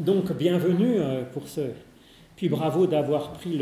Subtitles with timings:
[0.00, 1.60] Donc bienvenue euh, pour ce.
[2.34, 3.56] Puis bravo d'avoir pris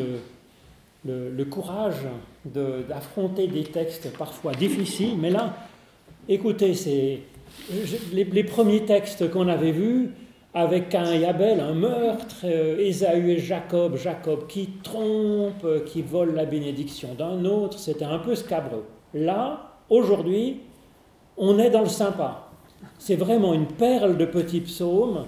[1.04, 2.06] le, courage
[2.44, 5.18] d'affronter des textes parfois difficiles.
[5.18, 5.54] Mais là,
[6.30, 7.18] écoutez, c'est
[8.14, 10.12] les, premiers textes qu'on avait vus
[10.54, 16.00] avec Cain et Abel, un meurtre, euh, Ésaü et Jacob, Jacob qui trompe, euh, qui
[16.00, 18.84] vole la bénédiction d'un autre, c'était un peu scabreux.
[19.12, 20.60] Là, aujourd'hui,
[21.36, 22.48] on est dans le sympa.
[22.98, 25.26] C'est vraiment une perle de petits psaumes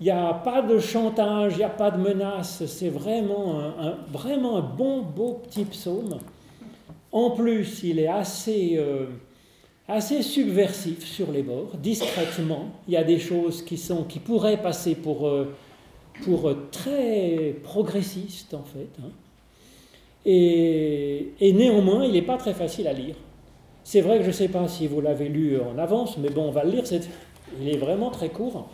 [0.00, 3.96] il n'y a pas de chantage, il n'y a pas de menace, c'est vraiment un,
[4.10, 6.18] vraiment un bon, beau petit psaume.
[7.12, 9.06] En plus, il est assez, euh,
[9.86, 12.70] assez subversif sur les bords, discrètement.
[12.88, 15.54] Il y a des choses qui, sont, qui pourraient passer pour, euh,
[16.24, 18.88] pour très progressistes, en fait.
[19.02, 19.10] Hein.
[20.24, 23.16] Et, et, néanmoins, il n'est pas très facile à lire.
[23.84, 26.48] C'est vrai que je ne sais pas si vous l'avez lu en avance, mais bon,
[26.48, 26.84] on va le lire.
[27.60, 28.68] Il est vraiment très court.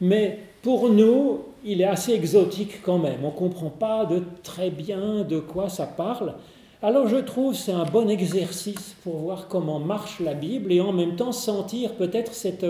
[0.00, 3.24] Mais pour nous, il est assez exotique quand même.
[3.24, 4.08] On ne comprend pas
[4.42, 6.34] très bien de quoi ça parle.
[6.82, 10.92] Alors je trouve c'est un bon exercice pour voir comment marche la Bible et en
[10.92, 12.66] même temps sentir peut-être cette,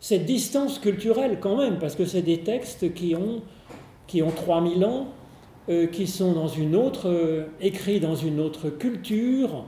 [0.00, 3.42] cette distance culturelle quand même, parce que c'est des textes qui ont,
[4.06, 5.08] qui ont 3000 ans,
[5.68, 9.66] euh, qui sont dans une autre, euh, écrits dans une autre culture.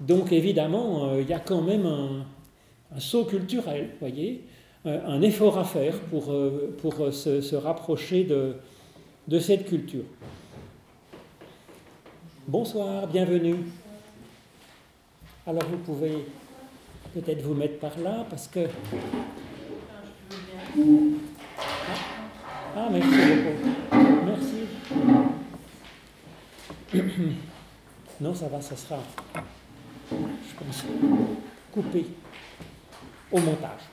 [0.00, 2.26] Donc évidemment, euh, il y a quand même un,
[2.94, 4.44] un saut culturel, voyez.
[4.86, 8.56] Euh, un effort à faire pour, euh, pour euh, se, rapprocher de,
[9.28, 10.04] de cette culture.
[12.48, 13.56] Bonsoir, bienvenue.
[15.46, 16.24] Alors vous pouvez
[17.12, 18.60] peut-être vous mettre par là parce que...
[22.74, 23.68] Ah, merci beaucoup.
[24.24, 24.64] Merci.
[28.20, 28.98] Non, ça va, ça sera,
[30.12, 30.84] je pense,
[31.72, 32.04] coupé
[33.32, 33.89] au montage.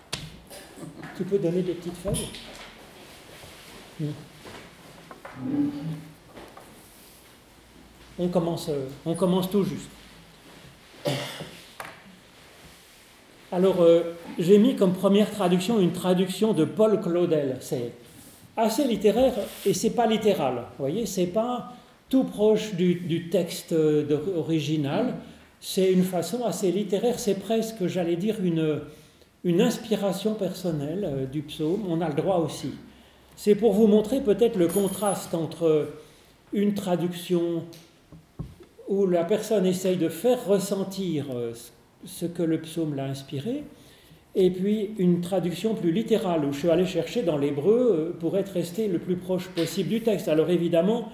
[1.15, 2.27] Tu peux donner des petites feuilles
[3.99, 4.05] hmm.
[8.19, 9.89] on, commence, euh, on commence tout juste.
[13.51, 17.57] Alors, euh, j'ai mis comme première traduction une traduction de Paul Claudel.
[17.61, 17.93] C'est
[18.55, 19.33] assez littéraire
[19.65, 20.55] et c'est pas littéral.
[20.55, 21.73] Vous voyez, c'est pas
[22.09, 23.73] tout proche du, du texte
[24.35, 25.15] original.
[25.59, 27.19] C'est une façon assez littéraire.
[27.19, 28.81] C'est presque, j'allais dire, une,
[29.43, 32.71] une inspiration personnelle euh, du psaume, on a le droit aussi.
[33.35, 35.89] C'est pour vous montrer peut-être le contraste entre
[36.53, 37.63] une traduction
[38.87, 41.53] où la personne essaye de faire ressentir euh,
[42.05, 43.63] ce que le psaume l'a inspiré,
[44.35, 48.37] et puis une traduction plus littérale, où je suis allé chercher dans l'hébreu euh, pour
[48.37, 50.27] être resté le plus proche possible du texte.
[50.27, 51.11] Alors évidemment,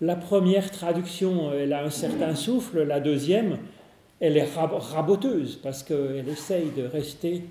[0.00, 3.58] la première traduction, elle a un certain souffle, la deuxième,
[4.20, 7.42] elle est raboteuse, parce qu'elle essaye de rester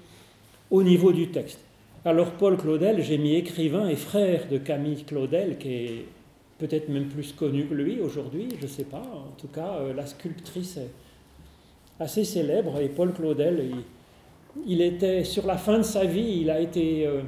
[0.73, 1.59] au niveau du texte.
[2.03, 6.05] Alors Paul Claudel, j'ai mis écrivain et frère de Camille Claudel, qui est
[6.57, 9.03] peut-être même plus connu que lui aujourd'hui, je ne sais pas.
[9.03, 10.89] En tout cas, euh, la sculptrice est
[11.99, 13.63] assez célèbre et Paul Claudel,
[14.65, 17.21] il, était sur la fin de sa vie, il a été euh,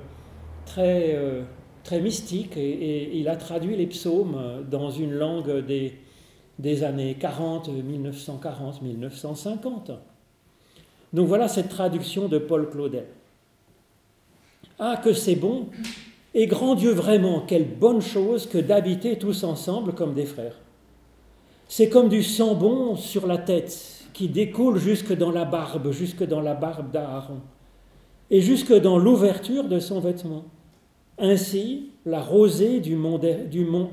[0.66, 1.44] très, euh,
[1.84, 5.94] très mystique et, il a traduit les psaumes dans une langue des,
[6.58, 9.92] des années 40, 1940, 1950.
[11.14, 13.06] Donc voilà cette traduction de Paul Claudel.
[14.78, 15.68] Ah, que c'est bon
[16.34, 20.60] Et grand Dieu vraiment, quelle bonne chose que d'habiter tous ensemble comme des frères.
[21.68, 26.24] C'est comme du sang bon sur la tête qui découle jusque dans la barbe, jusque
[26.24, 27.40] dans la barbe d'Aaron,
[28.30, 30.44] et jusque dans l'ouverture de son vêtement.
[31.18, 33.20] Ainsi, la rosée du mont,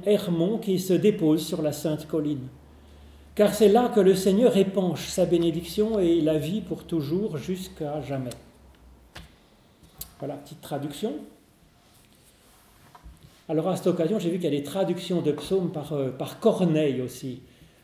[0.04, 2.49] Hermon qui se dépose sur la sainte colline.
[3.34, 8.03] Car c'est là que le Seigneur épanche sa bénédiction et la vie pour toujours jusqu'à
[8.03, 8.31] jamais.
[10.22, 11.15] Voilà, petite traduction.
[13.49, 16.12] Alors à cette occasion, j'ai vu qu'il y a des traductions de psaumes par, euh,
[16.41, 17.41] Corneille aussi.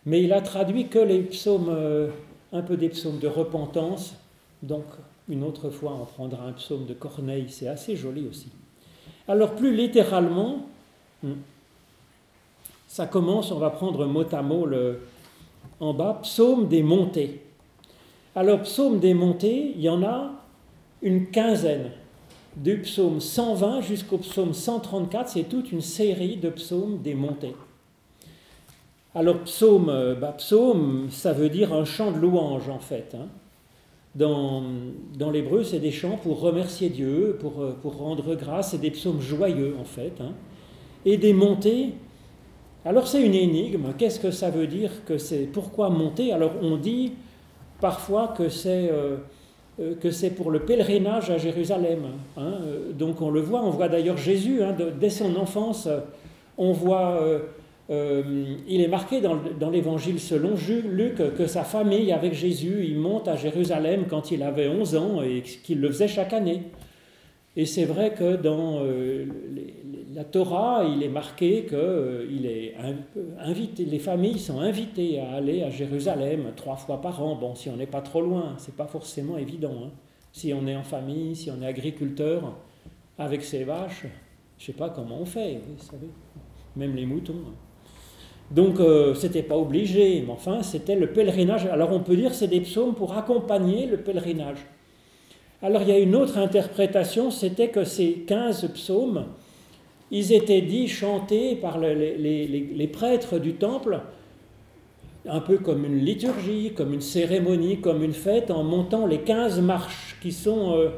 [0.07, 2.11] Mais il a traduit que les psaumes, euh,
[2.53, 4.15] un peu des psaumes de repentance.
[4.63, 4.85] Donc
[5.29, 8.51] une autre fois, on prendra un psaume de Corneille, c'est assez joli aussi.
[9.27, 10.69] Alors plus littéralement,
[11.25, 11.33] hmm,
[12.87, 15.01] ça commence, on va prendre mot à mot le,
[15.81, 17.43] en bas, psaume des montées.
[18.37, 20.31] Alors psaume des montées, il y en a
[21.03, 21.91] une quinzaine
[22.63, 27.55] du psaume 120 jusqu'au psaume 134, c'est toute une série de psaumes des montées.
[29.15, 33.15] Alors psaume, euh, bah, psaume, ça veut dire un chant de louange en fait.
[33.15, 33.29] Hein.
[34.15, 34.63] Dans,
[35.17, 38.91] dans l'hébreu, c'est des chants pour remercier Dieu, pour, euh, pour rendre grâce, c'est des
[38.91, 40.15] psaumes joyeux en fait.
[40.21, 40.33] Hein.
[41.05, 41.95] Et des montées,
[42.85, 46.33] alors c'est une énigme, qu'est-ce que ça veut dire que c'est Pourquoi monter?
[46.33, 47.13] Alors on dit
[47.81, 48.91] parfois que c'est...
[48.91, 49.19] Euh,
[50.01, 52.01] que c'est pour le pèlerinage à Jérusalem.
[52.37, 52.59] Hein.
[52.99, 55.89] Donc on le voit, on voit d'ailleurs Jésus, hein, dès son enfance,
[56.57, 57.21] on voit,
[57.89, 60.55] il est marqué dans, l'évangile selon
[60.85, 65.23] Luc que sa famille avec Jésus, il monte à Jérusalem quand il avait 11 ans
[65.23, 66.63] et qu'il le faisait chaque année.
[67.57, 68.83] Et c'est vrai que dans
[70.19, 72.29] la Torah, il est marqué que
[73.39, 77.37] invité, les familles sont invitées à aller à Jérusalem trois fois par an.
[77.37, 79.77] Bon, si on n'est pas trop loin, c'est pas forcément évident.
[79.85, 79.91] Hein.
[80.33, 82.57] Si on est en famille, si on est agriculteur,
[83.17, 84.07] avec ses vaches,
[84.59, 86.09] je sais pas comment on fait, vous savez,
[86.75, 87.35] même les moutons.
[87.47, 87.55] Hein.
[88.51, 91.67] Donc euh, c'était pas obligé, mais enfin c'était le pèlerinage.
[91.67, 94.67] Alors on peut dire c'est des psaumes pour accompagner le pèlerinage.
[95.63, 99.27] Alors il y a une autre interprétation, c'était que ces 15 psaumes,
[100.11, 104.01] ils étaient dits, chantés par les, prêtres du temple,
[105.27, 109.61] un peu comme une liturgie, comme une cérémonie, comme une fête, en montant les 15
[109.61, 110.89] marches qui sont euh,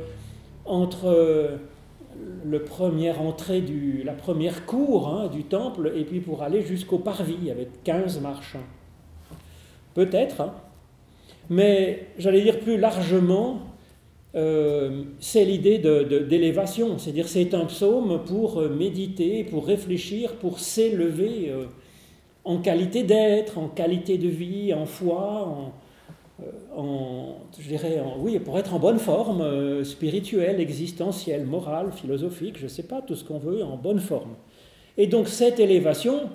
[0.65, 1.57] entre euh,
[2.45, 6.99] le premier entrée du, la première cour hein, du temple et puis pour aller jusqu'au
[6.99, 8.57] parvis avec 15 marches.
[9.95, 10.55] Peut-être, hein.
[11.49, 13.70] mais j'allais dire plus largement,
[14.37, 21.49] euh, c'est l'idée d'élévation, c'est-à-dire c'est un psaume pour euh, méditer, pour réfléchir, pour s'élever
[21.49, 21.65] euh,
[22.45, 25.73] en qualité d'être, en qualité de vie, en foi,
[26.75, 32.69] en, je dirais, oui, pour être en bonne forme spirituelle, existentielle, morale, philosophique, je ne
[32.69, 34.37] sais pas, tout ce qu'on veut, en bonne forme.
[34.97, 36.31] Et donc cette élévation,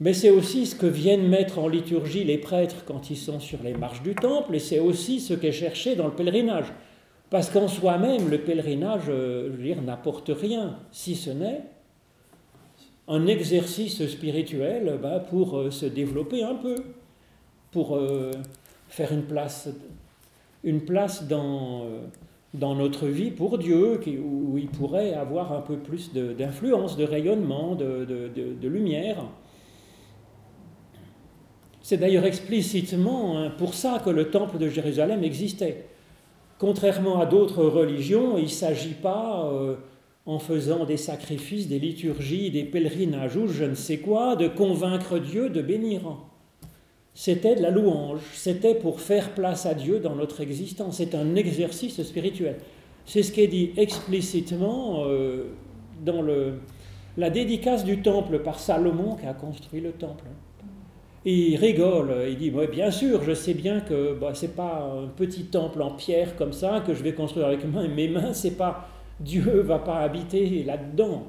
[0.00, 3.62] mais c'est aussi ce que viennent mettre en liturgie les prêtres quand ils sont sur
[3.62, 6.66] les marches du temple, et c'est aussi ce qui est cherché dans le pèlerinage.
[7.36, 11.64] Parce qu'en soi-même, le pèlerinage, euh, n'apporte rien, si ce n'est
[13.08, 16.76] un exercice spirituel bah, pour euh, se développer un peu,
[17.72, 18.30] pour euh,
[18.88, 19.68] faire une place,
[20.64, 20.80] une
[21.28, 27.74] dans, notre vie pour Dieu, où il pourrait avoir un peu plus d'influence, de, rayonnement,
[27.74, 29.26] de, de lumière.
[31.82, 35.84] C'est d'ailleurs explicitement hein, pour ça que le temple de Jérusalem existait.
[36.58, 39.76] Contrairement à d'autres religions, il ne s'agit pas, euh,
[40.24, 45.18] en faisant des sacrifices, des liturgies, des pèlerinages ou je ne sais quoi, de convaincre
[45.18, 46.16] Dieu de bénir.
[47.14, 51.34] C'était de la louange, c'était pour faire place à Dieu dans notre existence, c'est un
[51.36, 52.56] exercice spirituel.
[53.06, 55.44] C'est ce qui est dit explicitement euh,
[56.04, 56.54] dans le,
[57.16, 60.26] la dédicace du temple par Salomon qui a construit le temple
[61.32, 65.08] il rigole, il dit Bien sûr, je sais bien que bah, ce n'est pas un
[65.08, 68.88] petit temple en pierre comme ça que je vais construire avec mes mains, c'est pas.
[69.18, 71.26] Dieu va pas habiter là-dedans.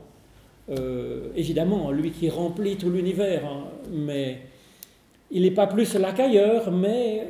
[0.70, 4.40] Euh, évidemment, lui qui remplit tout l'univers, hein, mais
[5.32, 7.28] il n'est pas plus là qu'ailleurs, mais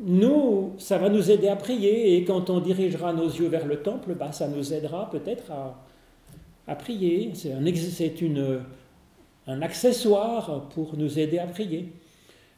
[0.00, 3.82] nous, ça va nous aider à prier, et quand on dirigera nos yeux vers le
[3.82, 5.76] temple, bah, ça nous aidera peut-être à,
[6.76, 7.32] prier.
[7.34, 7.66] C'est un
[9.62, 11.92] accessoire pour nous aider à prier.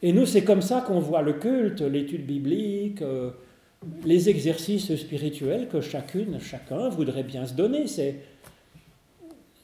[0.02, 3.31] Et nous, c'est comme ça qu'on voit le culte, l'étude biblique, euh,
[4.04, 7.87] les exercices spirituels que chacune, chacun voudrait bien se donner.
[7.87, 8.16] C'est,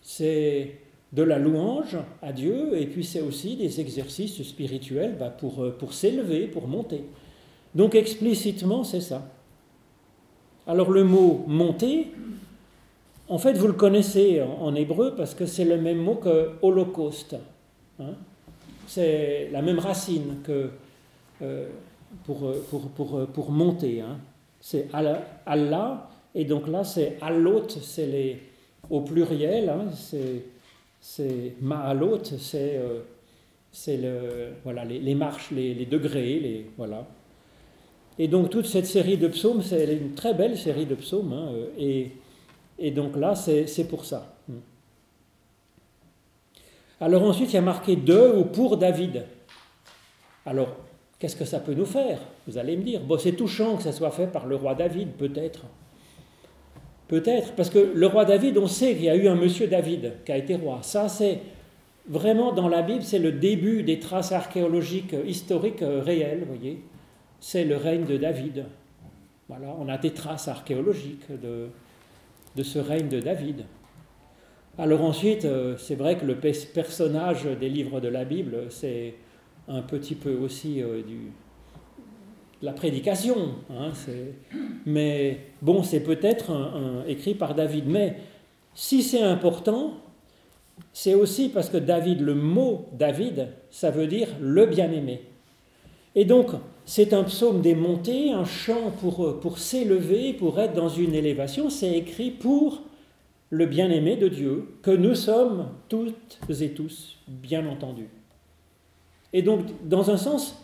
[0.03, 0.77] c'est
[1.13, 5.77] de la louange à Dieu et puis c'est aussi des exercices spirituels bah, pour, euh,
[5.77, 7.05] pour s'élever, pour monter.
[7.75, 9.31] Donc explicitement, c'est ça.
[10.67, 12.13] Alors le mot monter,
[13.29, 17.37] en fait, vous le connaissez en, hébreu parce que c'est le même mot que holocauste.
[17.99, 18.15] Hein
[18.89, 20.71] c'est la même racine que
[21.43, 21.69] euh,
[22.25, 24.01] pour, pour, pour, pour, monter.
[24.01, 24.17] Hein.
[24.61, 24.89] C'est
[25.47, 28.43] Allah, et donc là c'est Alot, c'est les,
[28.91, 33.01] au pluriel, hein, c'est, Ma'alot, c'est, euh,
[33.87, 37.07] le, voilà, les, marches, les, degrés, les, voilà.
[38.19, 41.53] Et donc toute cette série de psaumes, c'est une très belle série de psaumes, hein,
[41.79, 42.13] et,
[42.79, 44.38] et donc là c'est pour ça.
[47.01, 49.25] Alors ensuite, il y a marqué de ou pour David.
[50.45, 50.77] Alors,
[51.19, 53.93] qu'est-ce que ça peut nous faire Vous allez me dire, bon, c'est touchant que ça
[53.93, 55.65] soit fait par le roi David, peut-être.
[57.07, 60.13] Peut-être, parce que le roi David, on sait qu'il y a eu un monsieur David
[60.25, 60.81] qui a été roi.
[60.83, 61.41] Ça, c'est
[62.09, 66.83] vraiment dans la Bible, c'est le début des traces archéologiques historiques euh, réelles, vous voyez.
[67.41, 68.65] C'est le règne de David.
[69.49, 71.69] Voilà, on a des traces archéologiques de,
[72.57, 73.65] de ce règne de David.
[74.81, 79.15] Alors ensuite, euh, c'est vrai que le personnage des livres de la Bible, c'est
[79.67, 81.33] un petit peu aussi euh, du,
[82.61, 83.57] de la prédication.
[83.71, 83.91] Hein,
[84.87, 86.53] mais bon, c'est peut-être
[87.09, 87.89] écrit par David.
[87.89, 88.19] Mais
[88.73, 89.95] si c'est important,
[90.93, 95.23] c'est aussi parce que David, le mot David, ça veut dire le bien-aimé.
[96.15, 96.51] Et donc,
[96.85, 101.69] c'est un psaume des montées, un chant pour, pour s'élever, pour être dans une élévation.
[101.69, 102.83] C'est écrit pour
[103.51, 108.09] le bien-aimé de Dieu, que nous sommes toutes et tous, bien entendu.
[109.33, 110.63] Et donc, dans un sens,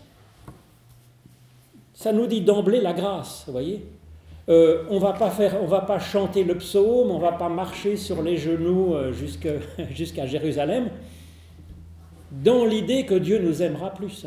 [1.94, 3.84] ça nous dit d'emblée la grâce, vous voyez
[4.50, 7.96] euh, on va pas faire, on va pas chanter le psaume, on va pas marcher
[7.96, 9.10] sur les genoux euh,
[9.90, 10.90] jusqu'à Jérusalem,
[12.30, 14.26] dans l'idée que Dieu nous aimera plus.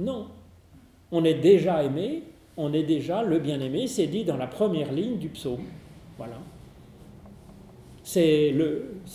[0.00, 0.26] Non,
[1.12, 2.24] on est déjà aimé,
[2.56, 5.62] on est déjà le bien-aimé, c'est dit dans la première ligne du psaume.
[6.18, 6.38] Voilà.
[8.04, 8.52] C'est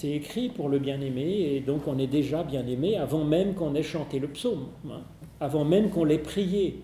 [0.03, 4.19] écrit pour le bien-aimé, et donc on est déjà bien-aimé avant même qu'on ait chanté
[4.19, 5.01] le psaume, hein.
[5.39, 6.81] avant même qu'on l'ait prié,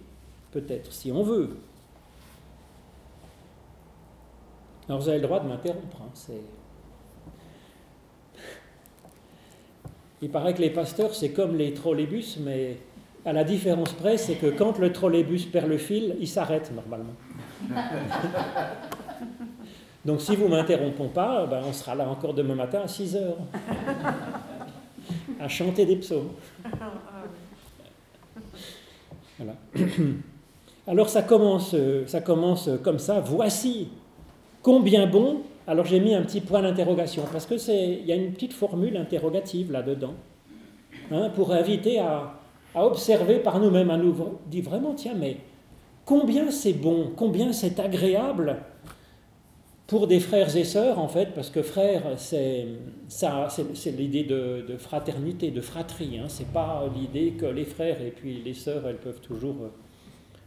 [0.51, 1.57] peut-être, si on veut.
[4.89, 6.01] Alors vous avez le droit de m'interrompre.
[6.01, 6.33] Hein,
[10.21, 12.77] Il paraît que les pasteurs, c'est comme les trolleybus, mais
[13.25, 17.13] à la différence près, c'est que quand le trolleybus perd le fil, il s'arrête normalement.
[20.05, 23.15] Donc si vous ne m'interrompez pas, ben, on sera là encore demain matin à 6
[23.15, 23.37] heures,
[25.39, 26.29] à chanter des psaumes.
[30.85, 31.75] Alors ça commence,
[32.07, 33.21] ça commence comme ça.
[33.21, 33.87] Voici
[34.61, 35.41] combien bon.
[35.65, 38.53] Alors j'ai mis un petit point d'interrogation parce que c'est, il y a une petite
[38.53, 40.13] formule interrogative là-dedans
[41.11, 42.33] hein, pour inviter à,
[42.75, 44.13] à observer par nous-mêmes, à nous
[44.47, 45.37] dire vraiment, tiens, mais
[46.03, 48.57] combien c'est bon, combien c'est agréable
[49.93, 52.65] pour des frères et sœurs, en fait, parce que frère, c'est,
[53.09, 56.17] ça, c'est, l'idée de, fraternité, de fratrie.
[56.17, 56.25] Hein.
[56.29, 59.55] C'est pas l'idée que les frères et puis les sœurs, elles peuvent toujours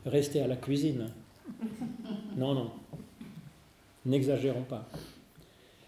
[0.05, 1.07] rester à la cuisine.
[2.37, 2.73] Non, non.
[4.05, 4.89] N'exagérons pas.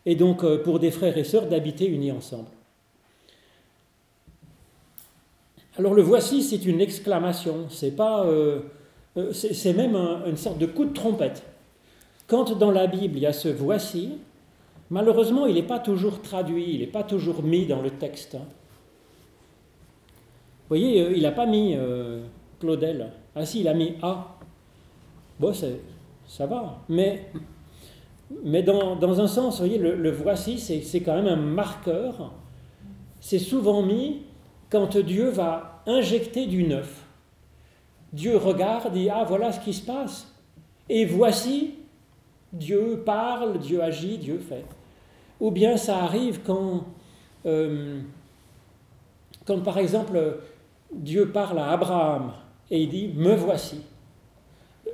[0.07, 2.50] Et donc, euh, pour des frères et sœurs, d'habiter unis ensemble.
[5.77, 8.61] Alors le voici, c'est une exclamation, c'est pas, euh,
[9.17, 11.43] euh, c'est même une sorte de coup de trompette.
[12.29, 14.19] Quand dans la Bible il y a ce voici,
[14.91, 18.37] malheureusement il n'est pas toujours traduit, il n'est pas toujours mis dans le texte.
[18.37, 18.47] Hein.
[20.69, 21.77] Vous voyez, euh, il n'a pas mis
[22.61, 23.11] Claudel.
[23.35, 24.37] Ah si, il a mis A.
[25.39, 27.31] Bon, ça va, mais,
[28.45, 32.33] mais dans, dans, un sens, vous voyez, le, voici, c'est quand même un marqueur.
[33.21, 34.23] C'est souvent mis
[34.71, 37.05] quand Dieu va injecter du neuf.
[38.13, 40.35] Dieu regarde et dit, ah voilà ce qui se passe.
[40.89, 41.75] Et voici,
[42.52, 44.64] Dieu parle, Dieu agit, Dieu fait.
[45.40, 46.85] Ou bien ça arrive quand,
[47.47, 48.00] euh,
[49.45, 50.40] quand par exemple
[50.93, 52.33] Dieu parle à Abraham
[52.71, 53.83] et il dit, me voici.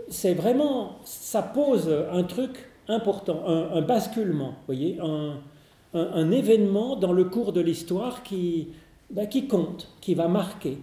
[0.09, 7.53] C'est vraiment, ça pose un truc important, un, basculement, voyez, un, événement dans le cours
[7.53, 8.69] de l'histoire qui,
[9.11, 10.79] ben, qui compte, qui va marquer.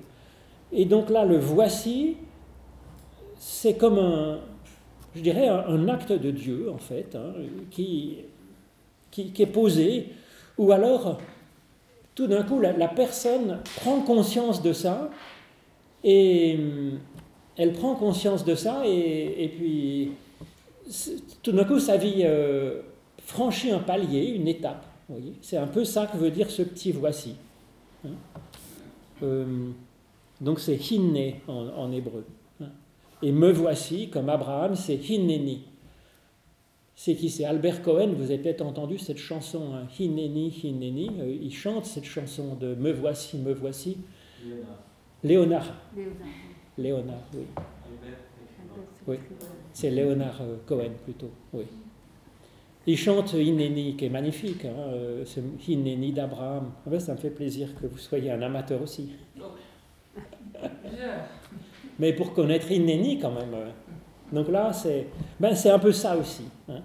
[0.72, 2.16] Et donc là, le voici,
[3.38, 4.40] c'est comme un,
[5.16, 7.34] je dirais, un, acte de Dieu, en fait, hein,
[7.70, 8.18] qui,
[9.12, 10.08] qui, est posé,
[10.58, 11.20] ou alors,
[12.16, 15.10] tout d'un coup, la, personne prend conscience de ça,
[16.04, 16.58] et
[17.58, 20.12] elle prend conscience de ça, et, puis,
[21.44, 22.82] tout d'un coup, sa vie euh,
[23.26, 24.86] franchit un palier, une étape.
[25.42, 27.36] C'est un peu ça que veut dire ce petit voici.
[28.06, 28.12] Hein.
[29.24, 29.72] Euh,
[30.40, 32.26] donc c'est hinne en, hébreu.
[33.22, 35.64] Et me voici, comme Abraham, c'est hinneni.
[36.96, 37.30] C'est qui?
[37.30, 41.10] C'est Albert Cohen, vous avez peut-être entendu cette chanson, hein, hinneni, hinneni.
[41.20, 43.98] Euh, il chante cette chanson de Me voici, me voici.
[45.24, 45.74] Léonard.
[46.78, 47.24] Léonard.
[47.34, 47.46] oui.
[49.08, 49.18] Oui,
[49.74, 51.66] c'est Léonard euh, Cohen plutôt, oui.
[52.88, 56.72] Il chante Hineni, qui est magnifique, hein, euh, ce Hineni d'Abraham.
[56.86, 59.12] En fait, ça me fait plaisir que vous soyez un amateur aussi.
[62.00, 63.54] Mais pour connaître Hineni, quand même.
[63.54, 63.70] Euh.
[64.32, 65.08] Donc là, c'est
[65.40, 66.44] ben, un peu ça aussi.
[66.70, 66.82] Hein.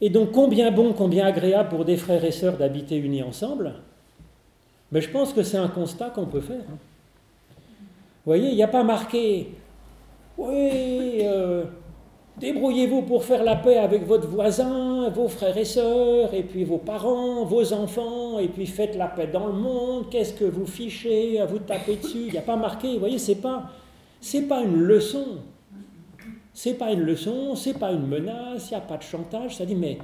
[0.00, 3.72] Et donc, combien bon, combien agréable pour des frères et sœurs d'habiter unis ensemble
[4.92, 6.64] Mais Je pense que c'est un constat qu'on peut faire.
[6.68, 6.78] Hein.
[8.24, 9.48] Vous voyez, il n'y a pas marqué
[10.38, 11.64] oui, euh,
[12.38, 16.78] débrouillez-vous pour faire la paix avec votre voisin, vos frères et sœurs, et puis vos
[16.78, 20.10] parents, vos enfants, et puis faites la paix dans le monde.
[20.10, 22.24] Qu'est-ce que vous fichez à vous taper dessus?
[22.26, 22.92] Il n'y a pas marqué.
[22.94, 23.70] Vous voyez, c'est pas,
[24.20, 25.38] c'est pas une leçon.
[26.52, 29.56] C'est pas une leçon, c'est pas une menace, il n'y a pas de chantage.
[29.56, 29.98] Ça dit, mais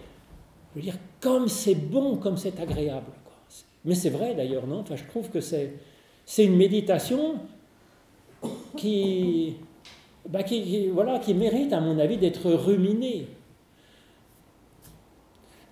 [0.75, 3.11] je veux dire, comme c'est bon, comme c'est agréable.
[3.87, 4.81] Mais c'est vrai d'ailleurs, non?
[4.81, 5.73] Enfin, je trouve que c'est,
[6.27, 7.37] c'est une méditation
[8.77, 9.57] qui,
[10.29, 13.27] bah, qui, voilà, qui mérite, à mon avis, d'être ruminé.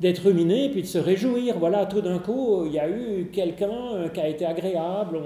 [0.01, 1.59] D'être ruminé, puis de se réjouir.
[1.59, 5.21] Voilà, tout d'un coup, il y a eu quelqu'un qui a été agréable.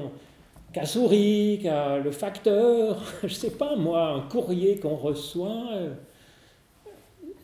[0.73, 5.95] qu'à qu'à le facteur, je ne sais pas moi, un courrier qu'on reçoit, euh,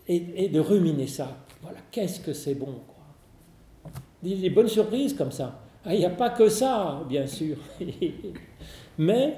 [0.09, 1.37] et, de ruminer ça.
[1.63, 3.93] Voilà, qu'est-ce que c'est bon, quoi.
[4.23, 5.61] Des, bonnes surprises comme ça.
[5.85, 7.57] Ah, il n'y a pas que ça, bien sûr.
[8.99, 9.37] Mais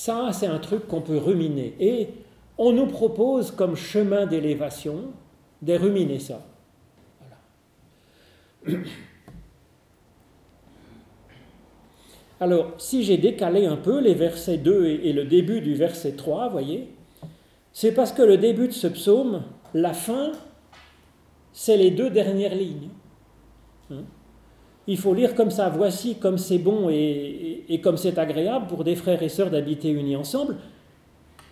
[0.00, 1.74] ça, c'est un truc qu'on peut ruminer.
[1.78, 2.08] Et
[2.56, 5.10] on nous propose comme chemin d'élévation
[5.60, 6.42] de ruminer ça.
[12.40, 16.48] Alors, si j'ai décalé un peu les versets 2 et, le début du verset 3,
[16.48, 16.88] voyez,
[17.74, 19.42] c'est parce que le début de ce psaume,
[19.74, 20.32] la fin,
[21.52, 22.88] c'est les deux dernières lignes.
[24.90, 28.96] Il faut lire comme ça, voici comme c'est bon et, comme c'est agréable pour des
[28.96, 30.56] frères et sœurs d'habiter unis ensemble.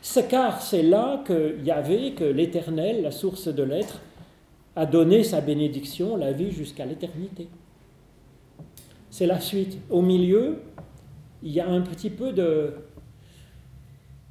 [0.03, 4.01] C'est car c'est là que Yahvé, que l'Éternel, la source de l'être,
[4.75, 7.47] a donné sa bénédiction, la vie jusqu'à l'éternité.
[9.09, 9.79] C'est la suite.
[9.89, 10.57] Au milieu,
[11.45, 12.73] il y a un petit peu de,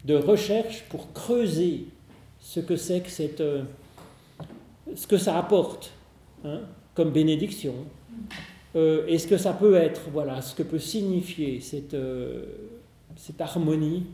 [0.04, 1.86] de recherche pour creuser
[2.42, 3.64] ce que c'est que cette, euh,
[4.96, 5.94] ce que ça apporte
[6.44, 6.60] hein,
[6.94, 7.74] comme bénédiction,
[8.78, 12.46] euh, et ce que ça peut être, voilà, ce que peut signifier cette, euh,
[13.16, 14.06] cette harmonie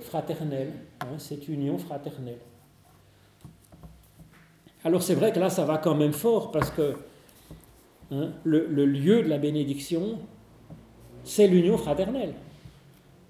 [0.00, 0.70] fraternelle,
[1.00, 2.38] hein, cette union fraternelle?
[4.84, 6.94] Alors c'est vrai que là, ça va quand même fort parce que
[8.12, 10.18] hein, le, le, lieu de la bénédiction,
[11.24, 12.34] c'est l'union fraternelle.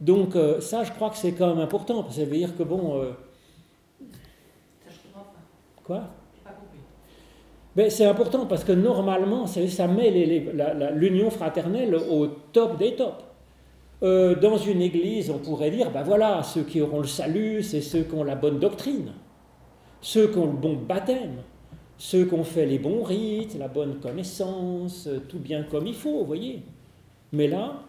[0.00, 2.56] Donc euh, ça, je crois que c'est quand même important, parce que ça veut dire
[2.56, 3.00] que bon...
[3.00, 3.12] Euh,
[5.85, 6.02] Quoi?
[7.76, 10.11] Ben, C'est important parce que normalement, ça, met
[10.95, 13.25] l'union fraternelle au top des tops.
[14.02, 17.80] Euh, dans une église, on pourrait dire, ben voilà, ceux qui auront le salut, c'est
[17.80, 19.12] ceux qui ont la bonne doctrine,
[20.02, 21.37] ceux qui ont le bon baptême,
[21.97, 26.18] ceux qui ont fait les bons rites, la bonne connaissance, tout bien comme il faut,
[26.18, 26.62] vous voyez.
[27.33, 27.85] Mais là,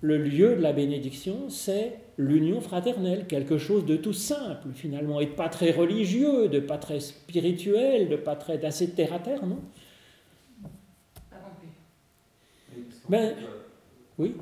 [0.00, 5.26] le lieu de la bénédiction, c'est l'union fraternelle, quelque chose de tout simple finalement, et
[5.26, 9.46] de pas très religieux, de pas très spirituel, de pas très d'assez terre à terre,
[9.46, 9.60] non?
[13.08, 13.34] Ben,
[14.18, 14.36] oui.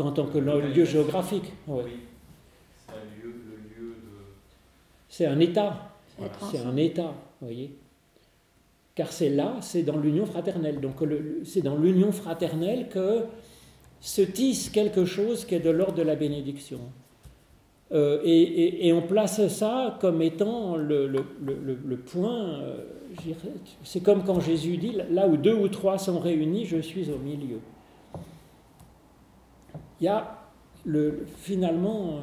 [0.00, 1.52] En tant que lieu géographique.
[1.66, 1.82] Oui,
[2.86, 4.18] c'est un lieu, le lieu de...
[5.08, 5.90] C'est un état.
[6.50, 7.76] C'est un état, vous voyez.
[8.94, 10.80] Car c'est là, c'est dans l'union fraternelle.
[10.80, 10.96] Donc
[11.44, 13.24] c'est dans l'union fraternelle que
[14.00, 16.80] se tisse quelque chose qui est de l'ordre de la bénédiction.
[17.92, 22.60] Euh, et, et, on place ça comme étant le, le, le, point.
[22.60, 22.84] Euh,
[23.82, 27.18] c'est comme quand Jésus dit là où deux ou trois sont réunis, je suis au
[27.18, 27.60] milieu
[30.00, 30.38] il y a
[30.84, 32.20] le, finalement,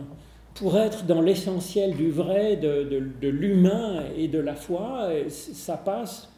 [0.55, 6.29] pour être dans l'essentiel du vrai, de, l'humain et de la foi, ça passe,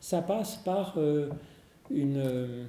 [0.00, 1.28] ça passe par euh,
[1.92, 2.64] euh,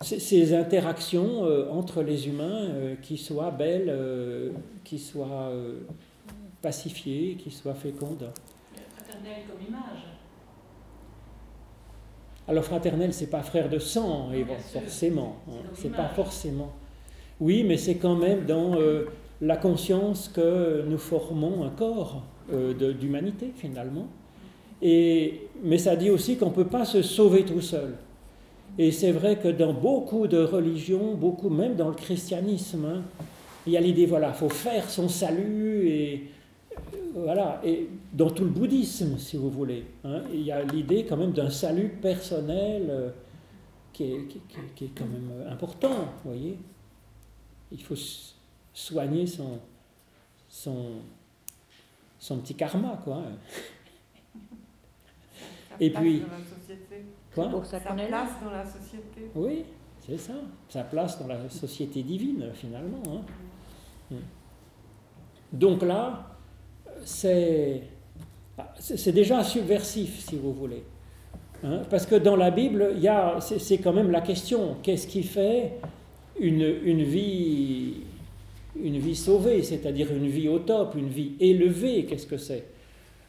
[0.00, 5.52] ces interactions euh, entre les humains qui soient belles, qui soient
[6.60, 8.30] pacifiées, qui soient fécondes.
[8.96, 10.13] Fraternel comme image.
[12.46, 15.36] Alors fraternel, c'est pas frère de sang, et forcément.
[15.48, 16.72] Hein, c'est pas forcément.
[17.40, 19.06] Oui, mais c'est quand même dans euh,
[19.40, 24.06] la conscience que nous formons un corps euh, d'humanité finalement.
[24.82, 27.94] Et, mais ça dit aussi qu'on ne peut pas se sauver tout seul.
[28.78, 33.02] Et c'est vrai que dans beaucoup de religions, beaucoup même dans le christianisme, hein,
[33.66, 36.24] il y a l'idée, voilà, il faut faire son salut et
[37.14, 41.16] voilà, et dans tout le bouddhisme, si vous voulez, hein, il y a l'idée quand
[41.16, 43.10] même d'un salut personnel euh,
[43.92, 44.26] qui, est,
[44.74, 46.58] qui, est, quand même euh, important, vous voyez.
[47.70, 47.94] Il faut
[48.72, 49.60] soigner son,
[50.48, 50.86] son,
[52.18, 53.22] son petit karma, quoi.
[55.78, 56.20] et puis.
[56.20, 57.04] Dans la société.
[57.32, 57.64] Quoi?
[57.64, 59.30] Sa place dans la société.
[59.36, 59.64] Oui,
[60.00, 60.34] c'est ça.
[60.68, 63.02] Sa place dans la société divine, finalement.
[63.06, 64.16] Hein.
[64.16, 64.16] Mm.
[65.52, 66.33] Donc là,
[67.04, 67.82] c'est
[69.12, 70.82] déjà subversif, si vous voulez.
[71.62, 72.96] Hein, parce que dans la Bible,
[73.40, 75.72] c'est quand même la question, qu'est-ce qui fait
[76.38, 77.94] une, une, vie,
[78.80, 82.64] une vie sauvée, c'est-à-dire une vie au top, une vie élevée, qu'est-ce que c'est?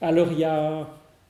[0.02, 0.90] Alors il y a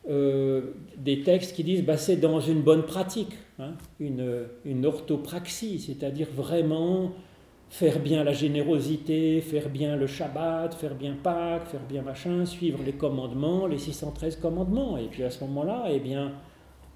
[0.09, 0.61] euh,
[0.97, 6.27] des textes qui disent bah, c'est dans une bonne pratique, hein, une, une orthopraxie, c'est-à-dire
[6.35, 7.11] vraiment
[7.69, 12.79] faire bien la générosité, faire bien le Shabbat, faire bien Pâques, faire bien machin, suivre
[12.85, 14.97] les commandements, les 613 commandements.
[14.97, 16.33] Et puis à ce moment-là, eh bien,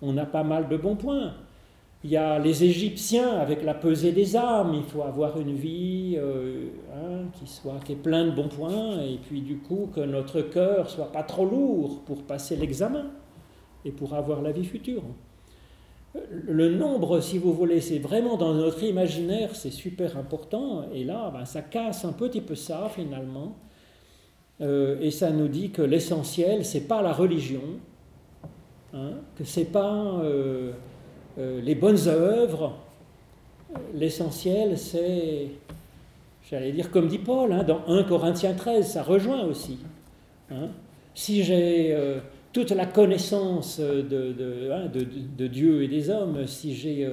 [0.01, 1.34] on a pas mal de bons points.
[2.03, 4.73] Il y a les Égyptiens avec la pesée des âmes.
[4.73, 9.01] Il faut avoir une vie euh, hein, qui soit qui est plein de bons points
[9.01, 13.08] et puis du coup que notre cœur soit pas trop lourd pour passer l'examen
[13.84, 15.03] et pour avoir la vie future.
[16.15, 20.85] Le nombre, si vous voulez, c'est vraiment dans notre imaginaire, c'est super important.
[20.93, 23.55] Et là, ben, ça casse un petit peu ça finalement.
[24.61, 27.61] Euh, et ça nous dit que l'essentiel, c'est pas la religion,
[28.93, 30.71] hein, que c'est pas euh,
[31.37, 32.75] euh, les bonnes œuvres.
[33.93, 35.47] L'essentiel, c'est,
[36.49, 39.77] j'allais dire comme dit Paul, hein, dans 1 Corinthiens 13, ça rejoint aussi.
[40.49, 40.69] Hein.
[41.13, 41.95] Si j'ai
[42.51, 47.07] toute la connaissance de, de, Dieu et des hommes, si j'ai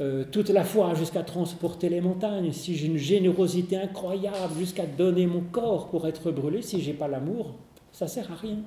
[0.00, 5.26] euh, toute la foi jusqu'à transporter les montagnes, si j'ai une générosité incroyable jusqu'à donner
[5.26, 7.56] mon corps pour être brûlé, si j'ai pas l'amour,
[7.92, 8.60] ça sert à rien.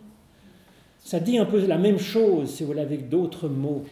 [1.03, 3.83] Ça dit un peu la même chose, si vous voulez, avec d'autres mots.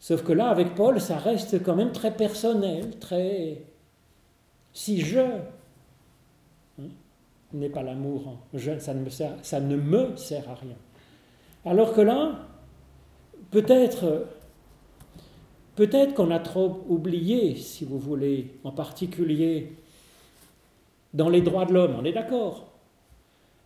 [0.00, 3.58] Sauf que là, avec Paul, ça reste quand même très personnel, très...
[4.72, 5.42] Si je hein,
[7.54, 8.38] n'ai pas l'amour,
[8.78, 10.76] ça, ne me sert, ça ne me sert à rien.
[11.64, 12.46] Alors que là,
[13.50, 14.26] peut-être
[15.74, 19.72] Peut-être qu'on a trop oublié, si vous voulez, en particulier
[21.14, 22.72] dans les droits de l'homme, on est d'accord,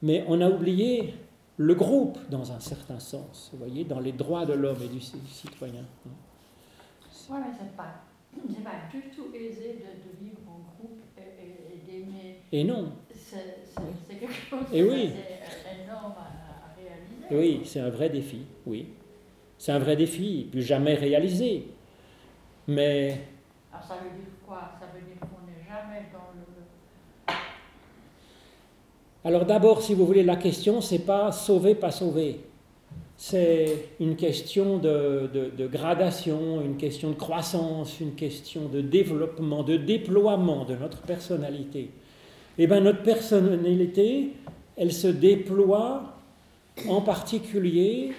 [0.03, 1.15] mais on a oublié
[1.57, 5.01] le groupe dans un certain sens, vous voyez, dans les droits de l'homme et du
[5.01, 5.85] citoyen.
[6.05, 12.41] Oui, mais c'est pas, pas du tout aisé de, vivre en groupe et, d'aimer.
[12.53, 12.93] Et non.
[13.29, 15.11] C'est quelque chose et oui.
[15.85, 17.27] énorme à, réaliser.
[17.31, 18.87] Oui, c'est un vrai défi, oui.
[19.59, 21.65] C'est un vrai défi, plus jamais réalisé.
[22.69, 23.21] Mais.
[23.73, 24.71] Alors ça veut dire quoi?
[24.79, 27.35] Ça veut dire qu'on n'est jamais dans le.
[29.25, 32.41] Alors d'abord, si vous voulez, la question, c'est pas sauver, pas sauver.
[33.17, 39.79] C'est une question de, de, gradation, une question de croissance, une question de développement, de
[39.79, 41.91] déploiement de notre personnalité.
[42.59, 44.33] Eh bien, notre personnalité,
[44.77, 46.15] elle se déploie
[46.89, 48.13] en particulier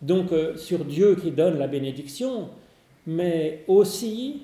[0.00, 2.50] donc euh, sur Dieu qui donne la bénédiction,
[3.06, 4.42] mais aussi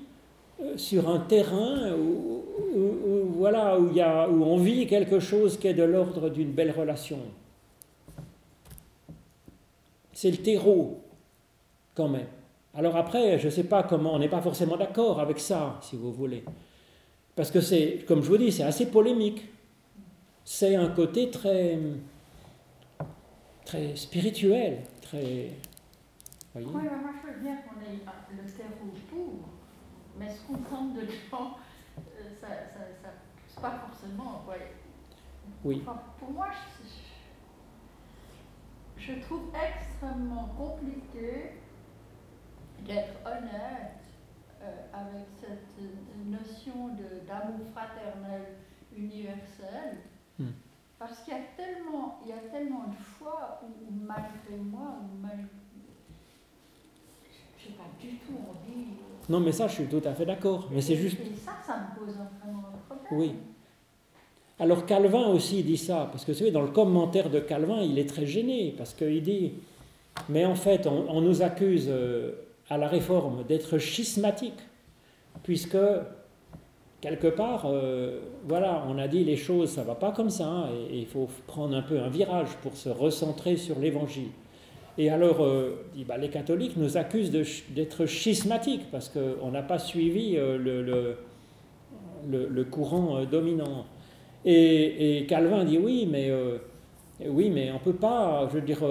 [0.61, 2.43] euh, sur un terrain où,
[3.37, 7.19] voilà, où, on vit quelque chose qui est de l'ordre d'une belle relation.
[10.13, 11.01] C'est le terreau,
[11.93, 12.27] quand même.
[12.75, 15.95] Alors après, je ne sais pas comment, on n'est pas forcément d'accord avec ça, si
[15.95, 16.43] vous voulez.
[17.35, 19.47] Parce que c'est, comme je vous dis, c'est assez polémique.
[20.43, 21.79] C'est un côté très,
[23.65, 25.51] très spirituel très.
[26.53, 27.99] Voyez oui, moi je veux bien qu'on ait
[28.31, 29.49] le terreau pour,
[30.17, 31.57] mais ce qu'on prend de gens,
[31.97, 32.01] euh,
[32.39, 33.09] ça, ça, ça
[33.47, 34.43] c'est pas forcément.
[34.47, 34.71] Ouais.
[35.63, 35.83] Oui.
[36.19, 36.47] pour moi,
[38.97, 41.51] je, je, trouve extrêmement compliqué
[42.85, 44.01] d'être honnête
[44.61, 45.83] euh, avec cette
[46.25, 46.89] notion
[47.27, 48.41] d'amour fraternel
[48.97, 49.97] universel.
[50.39, 50.51] Hmm.
[50.97, 55.21] Parce qu'il y a tellement, il y a tellement de fois où, malgré moi, ou
[55.21, 55.45] malgré,
[57.57, 58.85] je n'ai pas du tout envie.
[59.27, 60.69] Non, mais ça, je suis tout à fait d'accord.
[60.71, 61.17] Mais c'est juste.
[61.19, 63.19] Et ça, ça me pose vraiment un problème.
[63.19, 63.35] Oui.
[64.57, 67.99] Alors Calvin aussi dit ça, parce que vous savez, dans le commentaire de Calvin, il
[67.99, 69.51] est très gêné, parce qu'il dit,
[70.29, 72.31] mais en fait, on, on nous accuse euh,
[72.69, 74.59] à la réforme d'être schismatique,
[75.43, 75.77] puisque
[77.01, 80.69] quelque part, euh, voilà, on a dit les choses, ça va pas comme ça, hein,
[80.91, 84.29] et il faut prendre un peu un virage pour se recentrer sur l'évangile.
[84.97, 90.35] Et alors, euh, bah, les catholiques nous accusent d'être schismatiques parce qu'on n'a pas suivi
[90.37, 91.17] euh,
[92.27, 93.85] le, courant dominant.
[94.45, 96.31] Et, Calvin dit oui, mais
[97.27, 98.47] oui, mais on peut pas.
[98.49, 98.83] Je veux dire,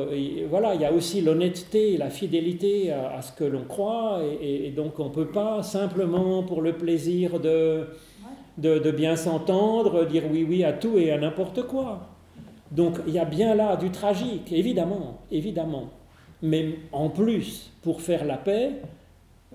[0.48, 4.98] voilà, il y a aussi l'honnêteté, la fidélité à, ce que l'on croit, et, donc
[4.98, 7.86] on peut pas simplement pour le plaisir de
[8.58, 12.08] de, bien s'entendre, dire oui oui à tout et à n'importe quoi.
[12.70, 15.90] Donc il y a bien là du tragique, évidemment, évidemment.
[16.42, 18.72] Mais en plus, pour faire la paix,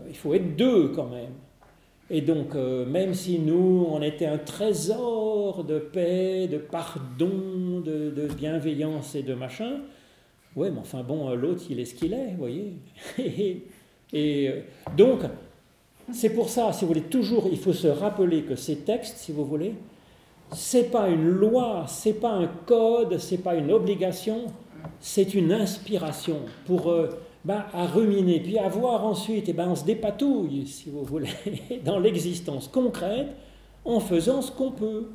[0.08, 1.34] il faut être deux quand même.
[2.12, 8.28] Et donc, euh, même si nous, on était un trésor de paix, de pardon, de,
[8.36, 9.82] bienveillance et de machin,
[10.56, 12.74] ouais, mais enfin bon, l'autre, il est ce qu'il est, vous voyez.
[14.14, 14.62] et euh,
[14.98, 15.20] donc,
[16.12, 19.32] c'est pour ça, si vous voulez, toujours, il faut se rappeler que ces textes, si
[19.32, 19.76] vous voulez,
[20.52, 24.46] c'est pas une loi, c'est pas un code, c'est pas une obligation,
[25.00, 27.10] c'est une inspiration pour euh,
[27.46, 31.30] ben, à ruminer, puis à voir ensuite, et ben on se dépatouille, si vous voulez,
[31.86, 33.30] dans l'existence concrète,
[33.86, 35.08] en faisant ce qu'on peut.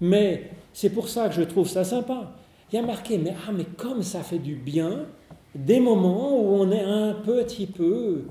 [0.00, 2.32] Mais c'est pour ça que je trouve ça sympa.
[2.72, 5.06] Il y a marqué, mais ah, mais comme ça fait du bien,
[5.54, 8.22] des moments où on est un petit peu,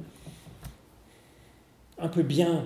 [1.98, 2.66] un peu bien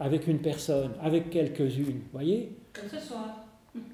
[0.00, 2.58] avec une personne, avec quelques-unes, voyez?
[2.72, 3.46] Comme ce soir.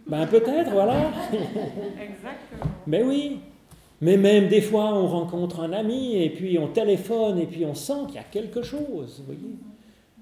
[0.06, 1.10] Ben peut-être, voilà.
[1.32, 2.72] Exactement.
[2.86, 3.40] Mais oui.
[4.00, 7.74] Mais même des fois, on rencontre un ami et puis on téléphone et puis on
[7.74, 9.56] sent qu'il y a quelque chose, vous voyez.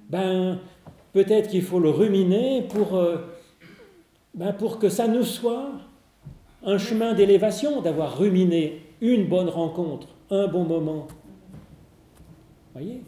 [0.09, 0.59] Ben
[1.13, 3.17] peut-être qu'il faut le ruminer pour, euh,
[4.35, 5.71] ben, que ça nous soit
[6.63, 11.07] un chemin d'élévation d'avoir ruminé une bonne rencontre, un bon moment.
[12.73, 13.03] Voyez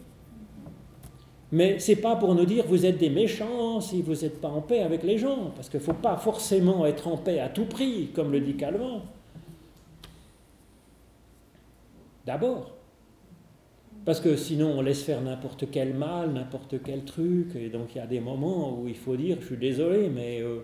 [1.51, 4.61] Mais c'est pas pour nous dire vous êtes des méchants si vous n'êtes pas en
[4.61, 7.65] paix avec les gens, parce qu'il ne faut pas forcément être en paix à tout
[7.65, 9.01] prix, comme le dit Calvin.
[12.29, 12.69] D'abord.
[14.05, 17.97] Parce que sinon on laisse faire n'importe quel mal, n'importe quel truc, et donc il
[17.97, 20.59] y a des moments où il faut dire je suis désolé, mais euh,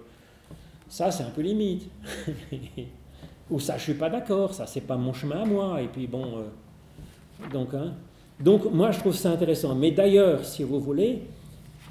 [0.88, 1.90] ça c'est un peu limite.
[3.50, 5.82] Ou ça, je suis pas d'accord, ça, c'est pas mon chemin à moi.
[5.82, 7.94] Et puis bon, euh, donc, hein,
[8.40, 9.74] donc moi, je trouve ça intéressant.
[9.74, 11.24] Mais d'ailleurs, si vous voulez,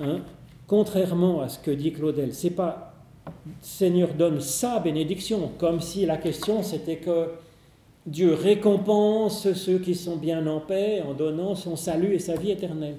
[0.00, 0.20] hein,
[0.68, 2.94] contrairement à ce que dit Claudel, c'est pas
[3.60, 7.28] Seigneur donne sa bénédiction, comme si la question c'était que
[8.06, 12.50] Dieu récompense ceux qui sont bien en paix en donnant son salut et sa vie
[12.50, 12.96] éternelle.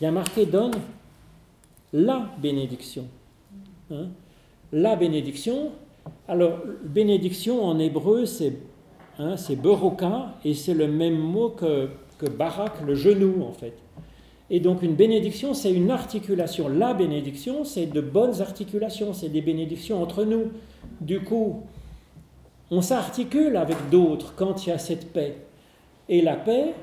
[0.00, 0.72] Il y a marqué donne
[1.92, 3.04] la bénédiction.
[3.90, 4.08] Hein.
[4.72, 5.72] La bénédiction,
[6.26, 8.54] alors, bénédiction en hébreu, c'est
[9.18, 13.74] hein, beroka, et c'est le même mot que, que barak, le genou en fait.
[14.50, 16.68] Et donc une bénédiction, c'est une articulation.
[16.68, 20.50] La bénédiction, c'est de bonnes articulations, c'est des bénédictions entre nous.
[21.00, 21.62] Du coup,
[22.76, 25.36] on s'articule avec d'autres quand il y a cette paix.
[26.08, 26.74] Et la paix,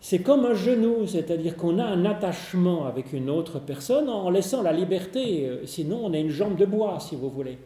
[0.00, 4.62] c'est comme un genou, c'est-à-dire qu'on a un attachement avec une autre personne en laissant
[4.62, 5.60] la liberté.
[5.64, 7.58] Sinon, on a une jambe de bois, si vous voulez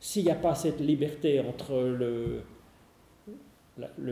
[0.00, 2.42] s'il n'y a pas cette liberté entre le,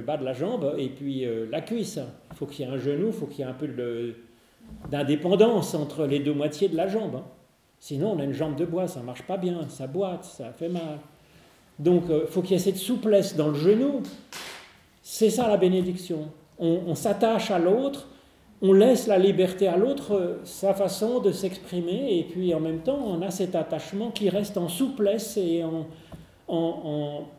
[0.03, 1.99] bas de la jambe et puis euh, la cuisse,
[2.31, 3.69] il faut qu'il y ait un genou, il faut qu'il y ait un peu
[4.91, 7.17] d'indépendance entre les deux moitiés de la jambe.
[7.17, 7.25] Hein.
[7.81, 10.69] Sinon, on a une jambe de bois, ça marche pas bien, ça boite, ça fait
[10.69, 10.99] mal.
[11.79, 14.03] Donc, il euh, faut qu'il y ait cette souplesse dans le genou.
[15.03, 16.29] C'est ça la bénédiction.
[16.59, 18.09] on s'attache à l'autre
[18.61, 22.81] on laisse la liberté à l'autre, euh, sa façon de s'exprimer, et puis en même
[22.81, 25.87] temps, on a cet attachement qui reste en souplesse et en,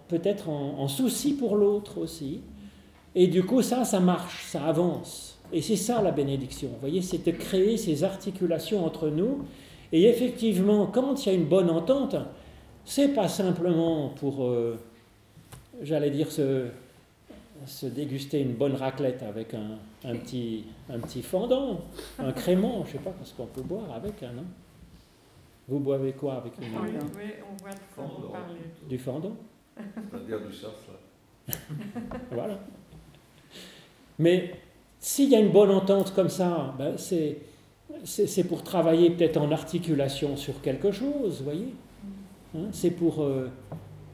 [0.08, 2.42] peut-être en, souci pour l'autre aussi.
[3.16, 5.40] Et du coup, ça, ça marche, ça avance.
[5.52, 6.70] Et c'est ça la bénédiction.
[6.70, 9.46] Vous voyez, c'est de créer ces articulations entre nous.
[9.92, 12.16] Et effectivement, quand il y a une bonne entente,
[12.86, 14.80] c'est pas simplement pour, euh,
[15.82, 16.72] j'allais dire, se
[17.86, 21.82] déguster une bonne raclette avec un, un, petit, un petit fendant,
[22.18, 24.32] un crément, je ne sais pas ce qu'on peut boire avec, un.
[24.32, 24.46] non?
[25.68, 27.72] Vous boivez quoi avec une Oui, oui on boit
[28.88, 29.36] du fendant.
[30.14, 31.56] Du du surf, là.
[32.32, 32.60] voilà.
[34.18, 34.54] Mais
[35.00, 37.38] s'il y a une bonne entente comme ça, ben c'est,
[38.04, 41.74] c'est, pour travailler peut-être en articulation sur quelque chose, vous voyez?
[42.56, 43.24] Hein C'est pour...
[43.24, 43.50] Euh,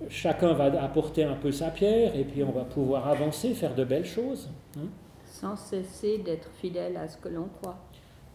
[0.10, 3.84] chacun va apporter un peu sa pierre et puis on va pouvoir avancer, faire de
[3.84, 4.50] belles choses.
[4.78, 4.88] Hein.
[5.26, 7.78] Sans cesser d'être fidèle à ce que l'on croit.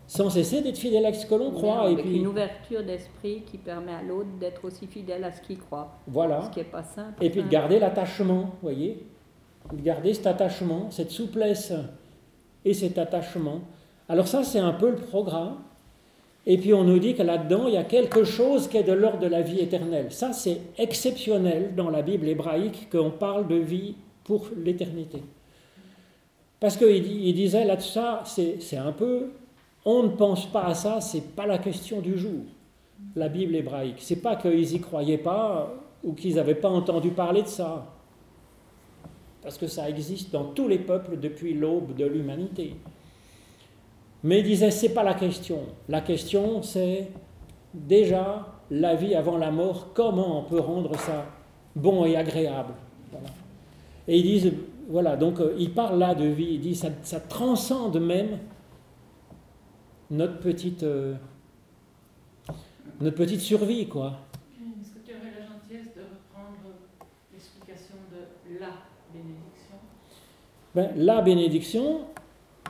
[0.06, 1.82] Sans cesser d'être fidèle à ce que l'on croit.
[1.82, 5.40] Avec et puis, une ouverture d'esprit qui permet à l'autre d'être aussi fidèle à ce
[5.40, 5.98] qu'il croit.
[6.08, 6.42] Voilà.
[6.42, 7.24] Ce qui n'est pas simple.
[7.24, 9.06] Et puis de garder l'attachement, voyez
[9.72, 11.72] De garder cet attachement, cette souplesse
[12.64, 13.60] et cet attachement.
[14.08, 15.58] Alors ça, c'est un peu le programme.
[16.46, 18.92] Et puis on nous dit que là-dedans, il y a quelque chose qui est de
[18.92, 20.10] l'ordre de la vie éternelle.
[20.10, 25.22] Ça, c'est exceptionnel dans la Bible hébraïque qu'on parle de vie pour l'éternité.
[26.58, 27.98] Parce qu'il disait là-dessus,
[28.58, 29.30] c'est un peu,
[29.84, 32.42] on ne pense pas à ça, c'est pas la question du jour,
[33.16, 33.96] la Bible hébraïque.
[33.98, 37.86] C'est pas qu'ils y croyaient pas ou qu'ils n'avaient pas entendu parler de ça.
[39.42, 42.74] Parce que ça existe dans tous les peuples depuis l'aube de l'humanité.
[44.22, 45.60] Mais il disait, c'est pas la question.
[45.88, 47.08] La question, c'est
[47.72, 51.26] déjà la vie avant la mort, comment on peut rendre ça
[51.74, 52.74] bon et agréable.
[54.06, 54.52] Et ils disent,
[54.88, 58.38] voilà, donc euh, il parle là de vie, il dit, ça, ça transcende même
[60.10, 61.14] notre petite, euh,
[63.00, 64.18] notre petite survie, quoi.
[64.80, 66.74] Est-ce que tu aurais la gentillesse de reprendre
[67.32, 68.70] l'explication de la
[69.12, 69.76] bénédiction?
[70.74, 72.00] Ben, La bénédiction,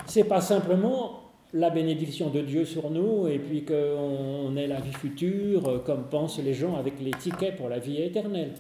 [0.07, 1.20] c'est pas simplement
[1.53, 6.05] la bénédiction de Dieu sur nous et puis qu'on ait la vie future, euh, comme
[6.05, 8.53] pensent les gens avec les tickets pour la vie éternelle.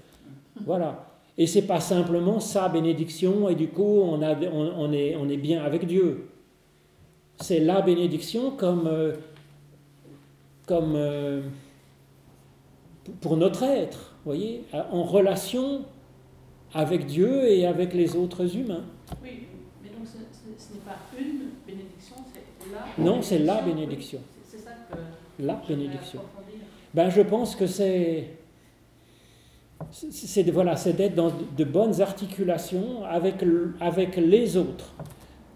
[0.66, 1.06] Voilà.
[1.38, 4.20] Et c'est pas simplement sa bénédiction et du coup on,
[4.92, 6.26] est, bien avec Dieu.
[7.40, 9.14] C'est la bénédiction comme, euh,
[10.70, 11.42] euh,
[13.20, 15.82] pour notre être, voyez, en relation
[16.74, 18.84] avec Dieu et avec les autres humains.
[19.22, 19.46] Oui,
[19.84, 20.18] donc ce,
[20.58, 21.50] ce- n'est pas une
[22.98, 24.20] Non, c'est la bénédiction.
[24.46, 26.20] C'est ça que La bénédiction.
[26.92, 28.28] Ben, je pense que c'est.
[29.90, 34.92] c'est- voilà, c'est d'être dans de bonnes articulations avec les autres.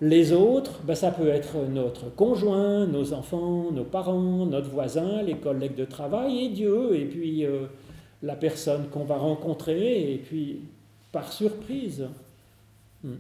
[0.01, 5.37] Les autres, ben, ça peut être notre conjoint, nos enfants, nos parents, notre voisin, les
[5.37, 7.67] collègues de travail et Dieu, et puis euh,
[8.23, 10.61] la personne qu'on va rencontrer, et puis
[11.13, 12.09] par surprise.
[13.03, 13.15] Hmm.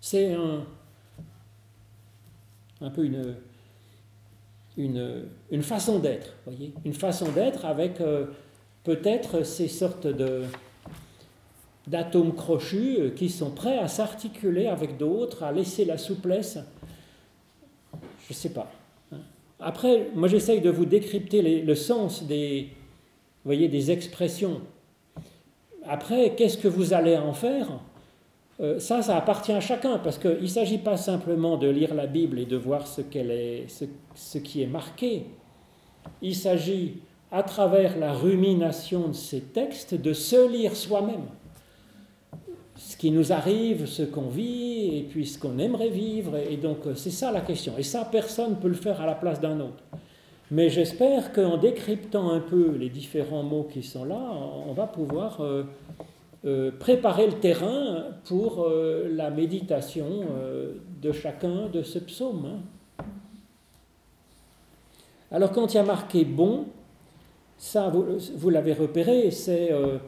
[0.00, 0.64] C'est un,
[2.80, 3.34] un peu une,
[4.76, 6.34] une, une façon d'être,
[6.84, 8.26] une façon d'être avec euh,
[8.84, 10.06] peut-être ces sortes
[11.86, 16.58] d'atomes crochus euh, qui sont prêts à s'articuler avec d'autres, à laisser la souplesse.
[18.26, 18.70] Je ne sais pas.
[19.12, 19.18] hein.
[19.58, 22.68] Après, moi j'essaye de vous décrypter le sens des,
[23.44, 24.60] voyez, des expressions.
[25.84, 27.80] Après, qu'est-ce que vous allez en faire?
[28.78, 32.40] Ça, ça appartient à chacun, parce qu'il ne s'agit pas simplement de lire la Bible
[32.40, 35.26] et de voir ce, qui est marqué.
[36.22, 36.96] Il s'agit,
[37.30, 41.26] à travers la rumination de ces textes, de se lire soi-même.
[42.76, 46.36] Ce qui nous arrive, ce qu'on vit, et puis ce qu'on aimerait vivre.
[46.36, 47.74] Et donc, euh, c'est ça la question.
[47.76, 49.82] Et ça, personne ne peut le faire à la place d'un autre.
[50.50, 54.18] Mais j'espère qu'en décryptant un peu les différents mots qui sont là,
[54.66, 55.64] on va pouvoir euh, euh,
[56.78, 62.46] préparer le terrain pour euh, la méditation euh, de chacun de ce psaume.
[62.46, 63.04] hein.
[65.30, 66.66] Alors quand il y a marqué bon,
[67.58, 69.98] ça vous, l'avez repéré, c'est euh,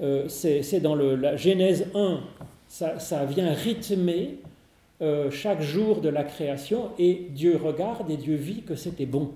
[0.00, 2.20] euh, dans la Genèse 1,
[2.66, 4.38] ça, vient rythmer
[5.00, 9.30] euh, chaque jour de la création et Dieu regarde et Dieu vit que c'était bon.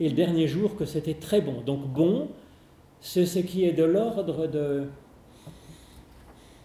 [0.00, 1.60] Et le dernier jour que c'était très bon.
[1.60, 2.28] Donc bon,
[3.00, 4.86] c'est ce qui est de l'ordre de,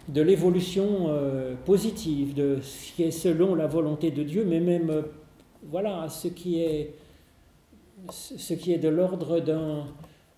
[0.08, 4.90] de l'évolution euh, positive, de ce qui est selon la volonté de Dieu, mais même,
[4.90, 5.02] euh,
[5.64, 6.94] voilà, ce qui est,
[8.10, 9.86] ce qui est de l'ordre d'un,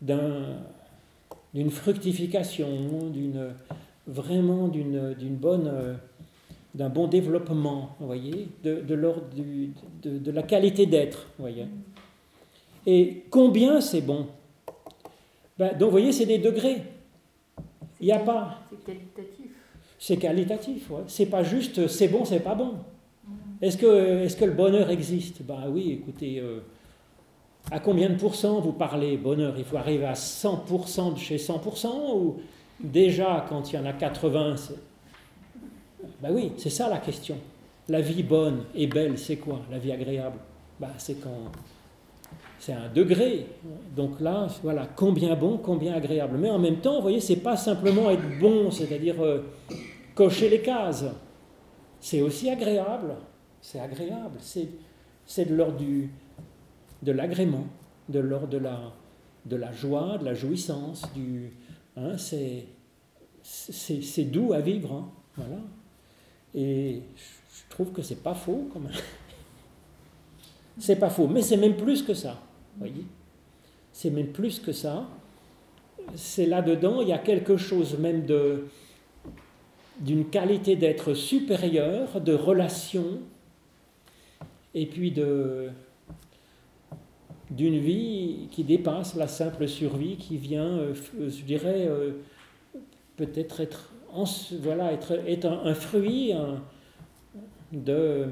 [0.02, 0.58] d'un-
[1.54, 3.50] d'une fructification, d'une,
[4.08, 5.94] vraiment d'une, bonne, euh,
[6.74, 9.24] d'un bon développement, vous voyez, de, l'ordre
[10.04, 11.66] de, de la qualité d'être, voyez.
[12.88, 14.28] Et combien c'est bon?
[15.60, 16.82] Ben, Donc, vous voyez, c'est des degrés.
[18.00, 18.62] Il n'y a pas.
[18.70, 19.39] C'est qualitatif.
[20.00, 21.04] C'est qualitatif, ouais.
[21.08, 22.76] C'est pas juste c'est bon, c'est pas bon.
[23.62, 25.42] Est-ce que, est que le bonheur existe?
[25.44, 26.62] Ben oui, écoutez, euh,
[27.70, 29.54] à combien de pourcents vous parlez bonheur?
[29.58, 32.38] Il faut arriver à 100% de chez 100% ou
[32.80, 34.76] déjà quand il y en a 80 c'est...
[36.22, 37.36] Ben oui, c'est ça la question.
[37.90, 39.60] La vie bonne et belle, c'est quoi?
[39.70, 40.38] La vie agréable
[40.80, 41.52] ben, C'est quand.
[42.60, 43.46] C'est un degré.
[43.96, 46.38] Donc là, voilà, combien bon, combien agréable.
[46.38, 49.44] Mais en même temps, vous voyez, c'est pas simplement être bon, c'est-à-dire euh,
[50.20, 51.06] cocher les cases.
[52.02, 53.16] C'est aussi agréable.
[53.62, 54.38] C'est agréable.
[54.42, 55.82] C'est, de l'ordre
[57.02, 57.68] de l'agrément,
[58.10, 58.92] de l'ordre de la,
[59.46, 61.04] de la joie, de la jouissance.
[61.14, 61.54] Du,
[61.96, 62.66] hein, c'est
[64.26, 64.92] doux à vivre.
[64.92, 65.62] hein, voilà.
[66.54, 68.92] Et je trouve que c'est pas faux quand même.
[70.82, 72.42] C'est pas faux, mais c'est même plus que ça.
[72.78, 73.04] Voyez
[73.92, 75.10] C'est même plus que ça.
[76.16, 78.64] C'est là-dedans, il y a quelque chose même de
[80.00, 83.20] d'une qualité d'être supérieur, de relation,
[84.74, 85.74] et puis d'une
[87.80, 92.12] vie qui dépasse la simple survie, qui vient, euh, f- je dirais, euh,
[93.18, 93.92] peut-être être,
[94.62, 94.92] voilà,
[95.46, 96.34] un, fruit
[97.72, 98.28] de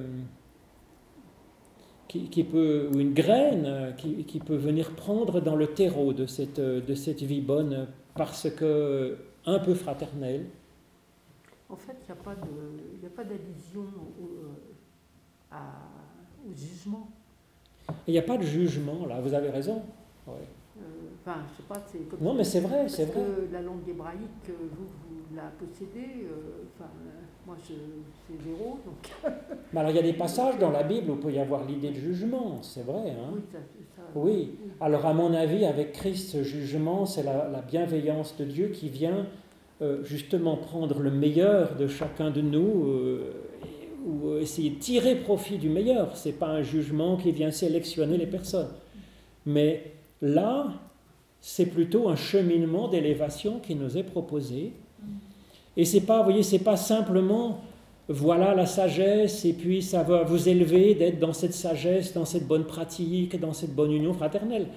[2.13, 6.93] ou une graine euh, qui, peut venir prendre dans le terreau de cette, euh, de
[6.95, 10.45] cette vie bonne parce que un peu fraternelle.
[11.69, 13.81] En fait, il n'y a pas d'allusion
[14.21, 15.57] au, euh,
[16.49, 17.09] au jugement.
[18.07, 19.81] Il n'y a pas de jugement là, vous avez raison.
[20.27, 20.33] Ouais.
[20.77, 20.81] Euh,
[21.25, 23.21] Enfin, je sais pas, c'est comme Non, mais c'est vrai, c'est vrai.
[23.21, 26.23] que la langue hébraïque, euh, vous, vous la possédez.
[26.23, 26.89] euh, Enfin,
[27.45, 27.73] moi, je,
[28.27, 29.11] c'est zéro, donc
[29.73, 31.65] Mais alors il y a des passages dans la Bible où il peut y avoir
[31.65, 33.11] l'idée de jugement, c'est vrai.
[33.11, 33.31] hein.
[33.33, 33.57] oui, ça,
[33.95, 34.57] ça- Oui.
[34.79, 38.87] Alors à mon avis, avec Christ, ce jugement, c'est la, la bienveillance de Dieu qui
[38.87, 39.25] vient
[39.81, 43.31] euh, justement prendre le meilleur de chacun de nous euh,
[44.05, 46.15] ou essayer de tirer profit du meilleur.
[46.15, 48.69] C'est pas un jugement qui vient sélectionner les personnes.
[49.45, 50.73] Mais là,
[51.41, 54.73] c'est plutôt un cheminement d'élévation qui nous est proposé.
[55.75, 57.61] Et c'est pas, voyez, c'est pas simplement
[58.09, 62.47] voilà la sagesse et puis ça va vous élever d'être dans cette sagesse, dans cette
[62.47, 64.67] bonne pratique, dans cette bonne union fraternelle.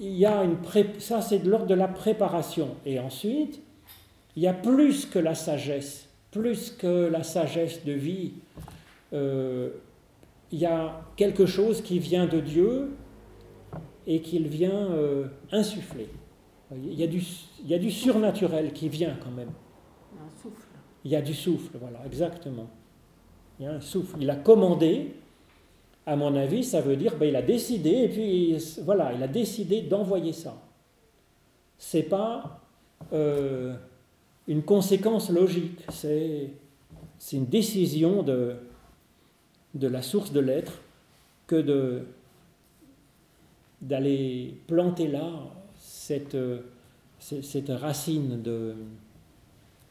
[0.00, 2.68] Il y a une pré- ça c'est de l'ordre de la préparation.
[2.86, 3.60] Et ensuite,
[4.36, 6.08] il y a plus que la sagesse.
[6.30, 8.32] plus que la sagesse de vie,
[9.12, 9.70] euh,
[10.52, 12.90] il y a quelque chose qui vient de Dieu
[14.06, 16.08] et qu'il vient euh, insuffler.
[16.72, 17.20] Il y, a du,
[17.64, 19.50] il y a du surnaturel qui vient quand même.
[20.14, 20.68] Un souffle.
[21.04, 22.68] Il y a du souffle, voilà, exactement.
[23.58, 24.16] Il y a un souffle.
[24.20, 25.14] Il a commandé,
[26.06, 29.28] à mon avis, ça veut dire, ben, il a décidé, et puis voilà, il a
[29.28, 30.62] décidé d'envoyer ça.
[31.76, 32.60] C'est pas
[33.12, 33.74] euh,
[34.50, 36.50] une conséquence logique, c'est
[37.32, 38.56] une décision de,
[39.80, 40.80] la source de l'être
[41.46, 42.02] que
[43.80, 45.30] d'aller planter là
[45.78, 46.36] cette,
[47.68, 48.42] racine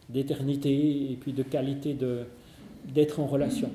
[0.10, 1.98] d'éternité et puis de qualité
[2.84, 3.72] d'être en relation.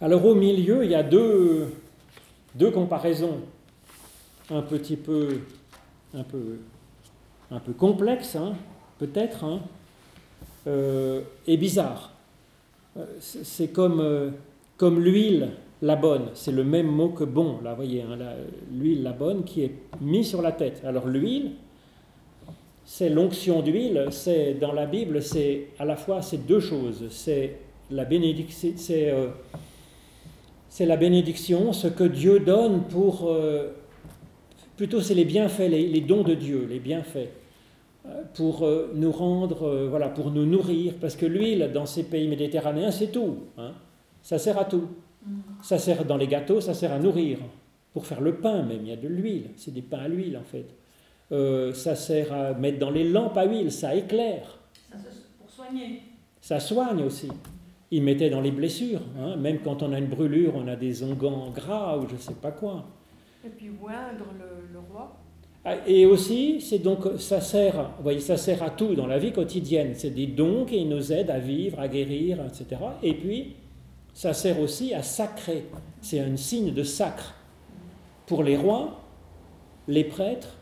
[0.00, 1.66] Alors au milieu, il y a deux,
[2.54, 3.40] deux comparaisons
[4.50, 5.40] un petit peu,
[6.14, 6.58] un peu,
[7.54, 8.54] un peu complexes, hein,
[8.98, 9.60] peut-être, hein,
[10.66, 12.12] euh, et bizarres.
[12.96, 14.30] Euh, c'est comme, euh,
[14.76, 15.50] comme l'huile,
[15.82, 18.18] la bonne, c'est le même mot que bon, là, vous voyez, hein,
[18.72, 20.82] l'huile, la bonne, qui est mise sur la tête.
[20.84, 21.52] Alors l'huile,
[22.84, 27.56] c'est l'onction d'huile, c'est dans la Bible, c'est à la fois c'est deux choses, c'est
[27.90, 28.70] la bénédiction,
[30.68, 33.30] c'est la bénédiction, ce que Dieu donne pour,
[34.76, 37.28] plutôt c'est les bienfaits, les, dons de Dieu, les bienfaits,
[38.34, 43.10] pour nous rendre, voilà, pour nous nourrir, parce que l'huile dans ces pays méditerranéens c'est
[43.10, 43.72] tout, hein.
[44.22, 44.88] ça sert à tout,
[45.62, 47.38] ça sert dans les gâteaux, ça sert à nourrir,
[47.94, 50.36] pour faire le pain même, il y a de l'huile, c'est des pains à l'huile
[50.36, 50.66] en fait.
[51.32, 54.58] Euh, ça sert à mettre dans les lampes à huile, ça éclaire.
[54.90, 54.98] Ça,
[55.38, 56.02] pour soigner.
[56.40, 57.28] Ça soigne aussi.
[57.90, 59.36] Ils mettaient dans les blessures, hein.
[59.36, 62.34] même quand on a une brûlure, on a des onguents gras ou je ne sais
[62.34, 62.84] pas quoi.
[63.44, 64.26] Et puis oindre
[64.72, 65.16] le, roi.
[65.64, 69.18] Ah, et aussi, c'est donc ça sert, vous voyez, ça sert à tout dans la
[69.18, 69.92] vie quotidienne.
[69.94, 72.80] C'est des dons qui nous aident à vivre, à guérir, etc.
[73.02, 73.56] Et puis,
[74.12, 75.64] ça sert aussi à sacrer.
[76.02, 77.34] C'est un signe de sacre
[78.26, 79.00] pour les rois,
[79.88, 80.56] les prêtres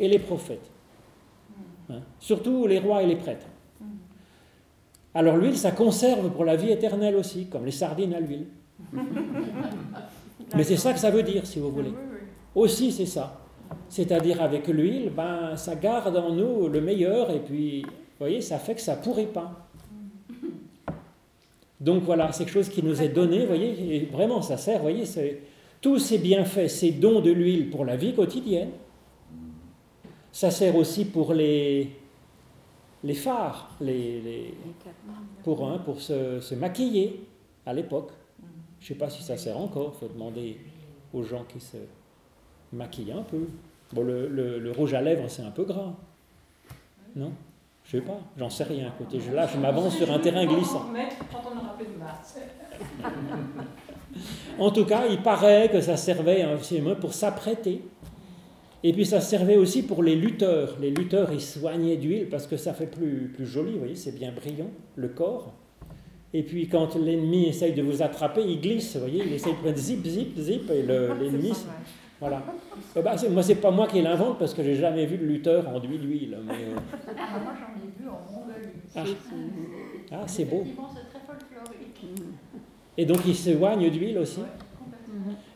[0.00, 0.68] et les prophètes.
[1.88, 2.00] Hein?
[2.18, 3.46] Surtout les rois et les prêtres.
[5.14, 8.46] Alors l'huile, ça conserve pour la vie éternelle aussi, comme les sardines à l'huile.
[10.54, 11.92] Mais c'est ça que ça veut dire, si vous voulez.
[12.54, 13.47] Aussi, c'est ça.
[13.88, 17.88] C'est-à-dire avec l'huile, ben, ça garde en nous le meilleur et puis, vous
[18.20, 19.68] voyez, ça fait que ça pourrit pas.
[21.80, 24.82] Donc voilà, c'est quelque chose qui nous est donné, vous voyez, et vraiment ça sert,
[24.82, 25.04] voyez,
[25.80, 28.70] tous ces bienfaits, ces dons de l'huile pour la vie quotidienne,
[30.32, 31.92] ça sert aussi pour les,
[33.04, 37.24] les phares, hein, pour se, se, maquiller
[37.64, 38.10] à l'époque.
[38.80, 40.58] Je ne sais pas si ça sert encore, il faut demander
[41.12, 41.76] aux gens qui se
[42.72, 43.48] maquillent un peu.
[43.92, 45.94] Bon, le, le, rouge à lèvres, c'est un peu gras.
[47.16, 47.32] Non?
[47.84, 48.92] Je ne sais pas, j'en sais rien.
[48.98, 50.86] Côté, là, je m'avance sur un terrain glissant.
[54.58, 56.44] En tout cas, il paraît que ça servait
[57.00, 57.82] pour s'apprêter
[58.82, 60.76] et puis ça servait aussi pour les lutteurs.
[60.80, 64.14] Les lutteurs, ils soignaient d'huile parce que ça fait plus, plus joli, vous voyez, c'est
[64.14, 65.52] bien brillant, le corps.
[66.32, 69.58] Et puis quand l'ennemi essaye de vous attraper, il glisse, vous voyez, il essaye de
[69.58, 71.52] prendre zip, zip, zip, et l'ennemi...
[72.20, 72.42] Voilà.
[72.96, 75.68] Eh ben, moi, c'est pas moi qui l'invente parce que j'ai jamais vu de lutteur
[75.68, 76.38] en d'huile.
[76.46, 76.76] Mais, euh.
[77.16, 78.68] ah, moi, j'en ai vu en Mongolie.
[78.96, 79.04] Ah,
[80.12, 80.64] ah c'est beau.
[82.96, 84.40] Et donc, il soigne d'huile aussi?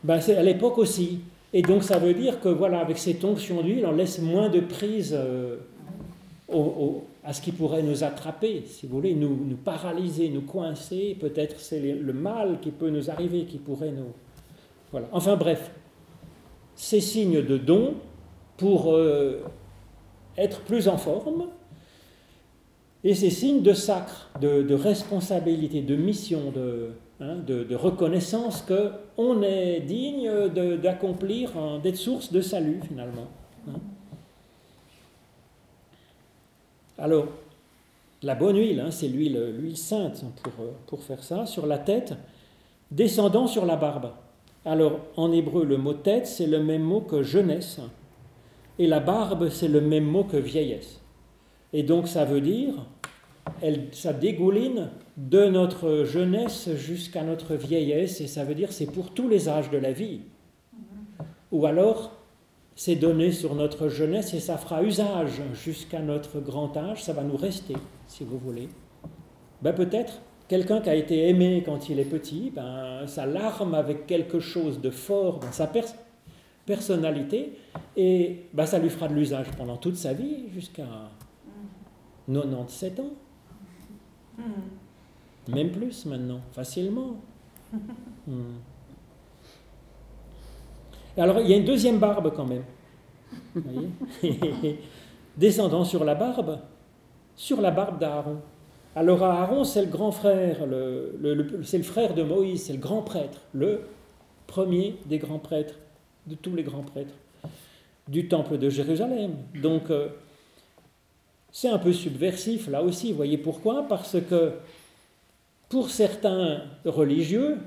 [0.05, 1.21] Ben, C'est à l'époque aussi.
[1.53, 4.61] Et donc ça veut dire que voilà, avec cette onction d'huile, on laisse moins de
[4.61, 5.59] prise euh,
[7.25, 11.17] à ce qui pourrait nous attraper, si vous voulez, nous, nous paralyser, nous coincer.
[11.21, 14.13] Peut-être c'est le mal qui peut nous arriver, qui pourrait nous.
[14.91, 15.09] Voilà.
[15.13, 15.71] Enfin bref,
[16.83, 17.95] ces signes de don
[18.57, 19.41] pour euh,
[20.37, 21.47] être plus en forme,
[23.05, 26.91] et ces signes de sacre, de, responsabilité, de mission, de,
[27.23, 27.45] Hein,
[27.77, 30.49] reconnaissance qu'on est digne
[30.83, 33.29] d'accomplir, d'être source de salut finalement.
[33.69, 33.79] Hein.
[36.99, 37.29] Alors,
[38.25, 40.53] la bonne huile, hein, c'est l'huile, l'huile sainte pour,
[40.89, 42.15] pour faire ça, sur la tête,
[42.91, 44.11] descendant sur la barbe.
[44.65, 47.81] Alors, en hébreu, le mot tête, c'est le même mot que jeunesse,
[48.79, 51.01] et la barbe, c'est le même mot que vieillesse.
[51.73, 52.87] Et donc, ça veut dire,
[53.61, 59.11] elle, ça dégouline de notre jeunesse jusqu'à notre vieillesse, et ça veut dire c'est pour
[59.11, 60.21] tous les âges de la vie.
[61.51, 62.13] Ou alors,
[62.75, 67.23] c'est donné sur notre jeunesse et ça fera usage jusqu'à notre grand âge, ça va
[67.23, 67.75] nous rester,
[68.07, 68.69] si vous voulez.
[69.61, 70.21] Ben peut-être
[70.53, 74.83] quelqu'un qui a été aimé quand il est petit, ben, ça l'arme avec quelque chose
[74.83, 75.67] de fort dans sa
[76.67, 77.57] personnalité,
[77.97, 80.85] et ben, ça lui fera de l'usage pendant toute sa vie, jusqu'à
[82.31, 83.13] 97 ans.
[85.49, 87.17] Même plus maintenant, facilement.
[88.25, 88.55] Hmm.
[91.17, 92.63] Alors, il y a une deuxième barbe quand même.
[93.53, 94.79] Vous voyez?
[95.37, 96.61] Descendant sur la barbe,
[97.35, 98.37] sur la barbe d'Aaron.
[98.95, 100.59] Alors Aaron, c'est le grand frère,
[101.65, 103.81] c'est le frère de Moïse, c'est le grand prêtre, le
[104.47, 105.77] premier des grands prêtres,
[106.27, 107.15] de tous les grands prêtres,
[108.07, 109.33] du temple de Jérusalem.
[109.55, 110.09] Donc, euh,
[111.51, 113.13] c'est un peu subversif là aussi.
[113.13, 113.87] Voyez pourquoi?
[113.89, 114.53] Parce que
[115.71, 117.59] pour certains religieux,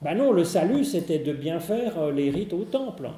[0.00, 3.10] ben non, le salut c'était de bien faire euh, les rites au temple.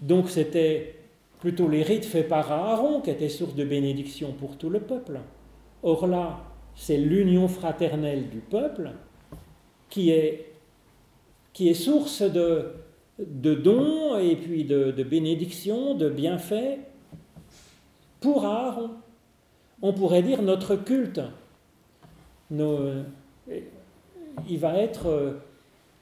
[0.00, 0.96] Donc c'était
[1.38, 5.20] plutôt les rites faits par Aaron qui étaient source de bénédiction pour tout le peuple.
[5.84, 6.40] Or là,
[6.74, 8.90] c'est l'union fraternelle du peuple
[9.90, 10.46] qui est,
[11.74, 12.72] source de,
[13.18, 16.78] dons et puis de, bénédictions, de bienfaits
[18.20, 18.90] pour Aaron.
[19.82, 21.20] On pourrait dire notre culte.
[22.50, 23.04] Nos-
[24.48, 25.32] il, va être, euh,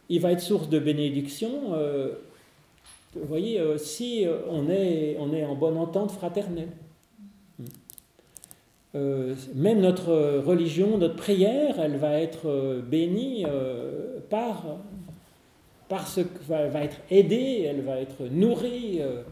[0.09, 1.75] il va être source de bénédiction.
[1.75, 2.13] euh,
[3.15, 6.71] vous voyez, euh, si euh, on est en bonne entente fraternelle.
[8.95, 14.65] Euh, même notre religion, notre prière, elle va être euh, bénie euh, par,
[15.89, 19.23] par ce va, va être aidée, elle va être nourrie euh,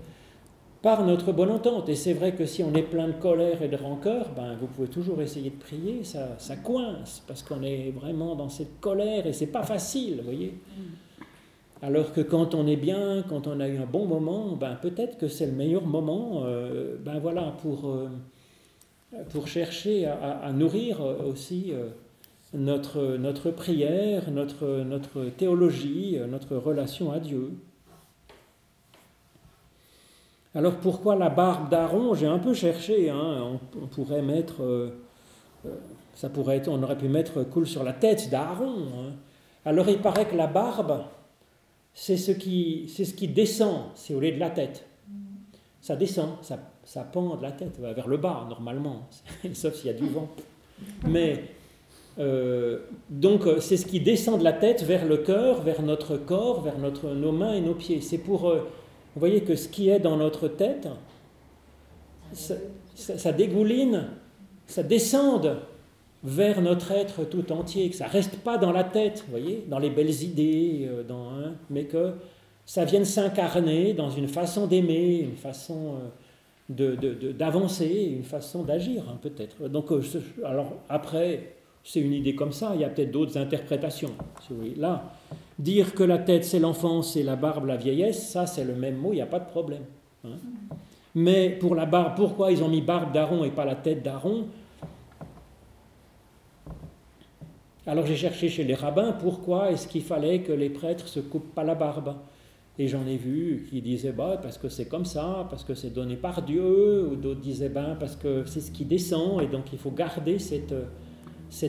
[0.83, 1.89] par notre bonne entente.
[1.89, 4.67] Et c'est vrai que si on est plein de colère et de rancœur, ben, vous
[4.67, 9.27] pouvez toujours essayer de prier, ça, ça coince, parce qu'on est vraiment dans cette colère
[9.27, 10.55] et c'est pas facile, vous voyez.
[11.83, 15.17] Alors que quand on est bien, quand on a eu un bon moment, ben, peut-être
[15.17, 18.09] que c'est le meilleur moment euh, ben, voilà, pour, euh,
[19.31, 21.89] pour chercher à, nourrir euh, aussi euh,
[22.55, 27.53] notre, notre prière, notre, notre théologie, euh, notre relation à Dieu.
[30.55, 32.15] Alors pourquoi la barbe d'Aaron?
[32.15, 34.91] J'ai un peu cherché, hein, on, pourrait mettre,
[36.17, 38.89] ça pourrait on aurait pu mettre coule sur la tête d'Aaron.
[38.97, 39.13] hein.
[39.65, 41.05] Alors il paraît que la barbe,
[41.95, 44.85] c'est ce qui, c'est ce qui descend, c'est au lieu de la tête.
[45.81, 49.09] Ça descend, ça, ça pend de la tête vers le bas normalement,
[49.55, 50.29] sauf s'il y a du vent.
[51.07, 51.45] Mais
[52.19, 56.17] euh, donc euh, c'est ce qui descend de la tête vers le cœur, vers notre
[56.17, 58.01] corps, vers nos mains et nos pieds.
[58.01, 58.69] C'est pour, euh,
[59.15, 60.89] vous voyez que ce qui est dans notre tête,
[62.33, 64.09] ça, dégouline,
[64.67, 65.57] ça descende
[66.23, 69.79] vers notre être tout entier, que ça reste pas dans la tête, vous voyez, dans
[69.79, 72.13] les belles idées, dans, hein, mais que
[72.67, 75.95] ça vienne s'incarner dans une façon d'aimer, une façon
[76.71, 79.69] de- de- d'avancer, une façon d'agir, hein, peut-être.
[79.69, 80.01] Donc, euh,
[80.45, 81.55] alors après,
[81.85, 84.13] c'est une idée comme ça, il y a peut-être d'autres interprétations.
[84.77, 85.13] Là,
[85.59, 88.97] dire que la tête c'est l'enfance et la barbe la vieillesse, ça c'est le même
[88.97, 89.83] mot, il n'y a pas de problème.
[90.25, 90.29] hein.
[91.15, 94.47] Mais pour la barbe, pourquoi ils ont mis barbe d'Aaron et pas la tête d'Aaron?
[97.87, 101.53] Alors j'ai cherché chez les rabbins pourquoi est-ce qu'il fallait que les prêtres se coupent
[101.55, 102.15] pas la barbe?
[102.81, 105.91] Et j'en ai vu qui disaient bah, parce que c'est comme ça, parce que c'est
[105.91, 109.71] donné par Dieu, ou d'autres disaient ben, parce que c'est ce qui descend, et donc
[109.75, 110.73] il faut garder cette,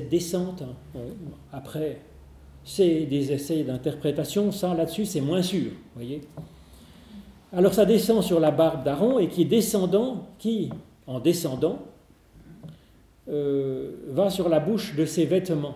[0.09, 0.62] descente.
[0.62, 0.99] hein.
[1.51, 1.99] Après,
[2.64, 6.22] c'est des essais d'interprétation, ça là-dessus c'est moins sûr, voyez.
[7.51, 10.70] Alors ça descend sur la barbe d'Aaron et qui descendant, qui
[11.07, 11.80] en descendant,
[13.28, 15.76] euh, va sur la bouche de ses vêtements.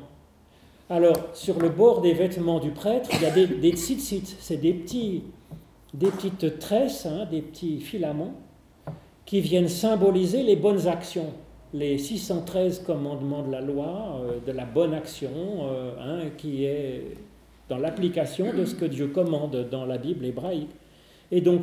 [0.87, 4.73] Alors, sur le bord des vêtements du prêtre, il y a des, des c'est des,
[4.73, 5.23] petits,
[5.95, 8.35] des petites tresses, hein, des petits filaments,
[9.25, 11.33] qui viennent symboliser les bonnes actions,
[11.73, 15.31] les 613 commandements de la loi, euh, de la bonne action,
[15.63, 17.17] euh, hein, qui est
[17.67, 20.69] dans l'application de ce que Dieu commande dans la Bible hébraïque.
[21.31, 21.61] Et donc,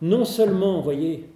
[0.00, 1.28] non seulement, vous voyez,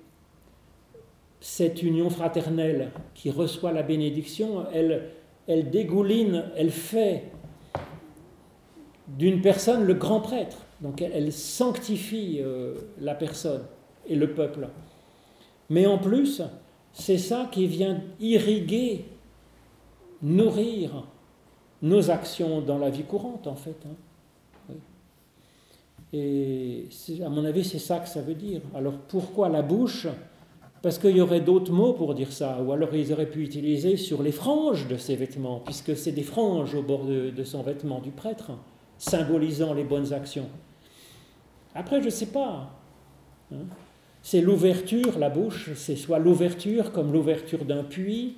[1.40, 5.10] cette union fraternelle qui reçoit la bénédiction, elle,
[5.46, 7.24] elle dégouline, elle fait
[9.08, 10.58] d'une personne le grand prêtre.
[10.80, 13.62] Donc elle, sanctifie euh, la personne
[14.06, 14.68] et le peuple.
[15.70, 16.42] Mais en plus,
[16.92, 19.04] c'est ça qui vient irriguer,
[20.22, 21.06] nourrir
[21.82, 23.76] nos actions dans la vie courante, en fait.
[23.86, 24.74] hein.
[26.16, 26.86] Et
[27.24, 28.60] à mon avis, c'est ça que ça veut dire.
[28.72, 30.06] Alors pourquoi la bouche
[30.84, 33.96] parce qu'il y aurait d'autres mots pour dire ça, ou alors ils auraient pu utiliser
[33.96, 38.00] sur les franges de ses vêtements, puisque c'est des franges au bord de, son vêtement
[38.00, 38.50] du prêtre,
[38.98, 40.46] symbolisant les bonnes actions.
[41.74, 42.70] Après, je ne sais pas.
[43.50, 43.64] hein.
[44.22, 48.36] C'est l'ouverture, la bouche, c'est soit l'ouverture comme l'ouverture d'un puits,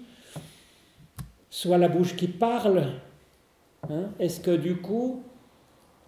[1.51, 2.93] soit la bouche qui parle.
[3.91, 4.11] hein.
[4.21, 5.25] Est-ce que du coup,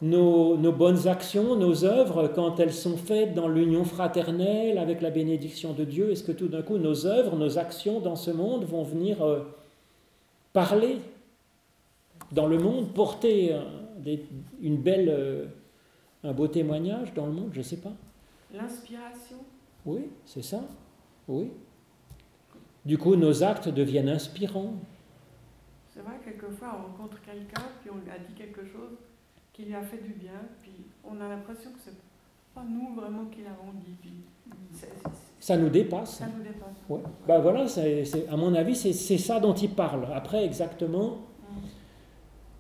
[0.01, 5.11] nos, nos bonnes actions, nos œuvres, quand elles sont faites dans l'union fraternelle avec la
[5.11, 8.64] bénédiction de Dieu, est-ce que tout d'un coup nos œuvres, nos actions dans ce monde
[8.64, 9.40] vont venir euh,
[10.53, 10.99] parler
[12.32, 13.62] dans le monde, porter euh,
[13.99, 14.24] des-
[14.62, 15.46] une belle, euh,
[16.22, 17.51] un beau témoignage dans le monde?
[17.53, 17.92] Je ne sais pas.
[18.55, 19.36] L'inspiration.
[19.84, 20.61] Oui, c'est ça.
[21.26, 21.51] Oui.
[22.84, 24.74] Du coup, nos actes deviennent inspirants.
[25.92, 28.96] C'est vrai, quelquefois, on rencontre quelqu'un, puis on lui a dit quelque chose
[29.59, 30.71] qui lui a fait du bien, puis
[31.05, 31.97] on a l'impression que c'est
[32.55, 33.97] pas nous vraiment qui l'avons dit.
[34.01, 34.13] Puis
[35.41, 36.19] Ça nous dépasse.
[36.19, 36.77] ça nous dépasse.
[36.89, 37.01] Ouais.
[37.27, 40.07] Ben voilà, c'est, à mon avis, c'est, c'est ça dont il parle.
[40.15, 41.09] Après, exactement.
[41.09, 41.55] Mm.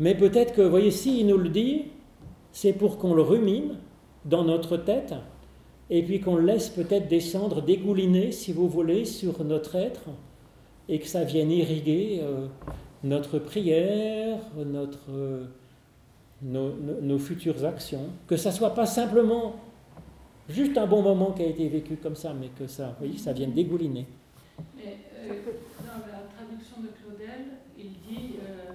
[0.00, 1.84] Mais peut-être que, vous voyez, s'il nous le dit,
[2.50, 3.76] c'est pour qu'on le rumine
[4.24, 5.14] dans notre tête,
[5.90, 10.08] et puis qu'on le laisse peut-être descendre, dégouliner, si vous voulez, sur notre être,
[10.88, 12.48] et que ça vienne irriguer euh,
[13.04, 15.44] notre prière, notre, euh,
[16.42, 18.06] nos, nos- nos futures actions.
[18.26, 19.56] Que ça soit pas simplement
[20.48, 23.18] juste un bon moment qui a été vécu comme ça, mais que ça, vous voyez,
[23.18, 24.06] ça vienne dégouliner.
[24.76, 25.28] Mais euh,
[25.86, 27.44] dans la traduction de Claudel,
[27.76, 28.72] il dit, euh,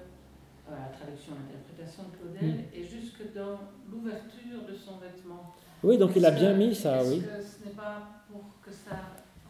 [0.70, 2.76] la traduction, l'interprétation de Claudel, Mm.
[2.76, 3.60] et jusque dans
[3.92, 5.54] l'ouverture de son vêtement.
[5.84, 7.22] Oui, donc il a bien mis ça, oui.
[7.22, 8.96] que ce n'est pas pour que ça,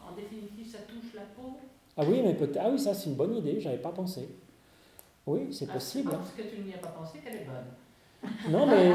[0.09, 1.57] en définitive, ça touche la peau?
[1.95, 2.59] Ah oui, mais peut-être.
[2.59, 4.27] Ah oui, ça c'est une bonne idée, j'avais pas pensé.
[5.27, 6.09] Oui, c'est Ah, possible.
[6.11, 7.69] Parce que tu n'y as pas pensé qu'elle est bonne.
[8.49, 8.91] Non, mais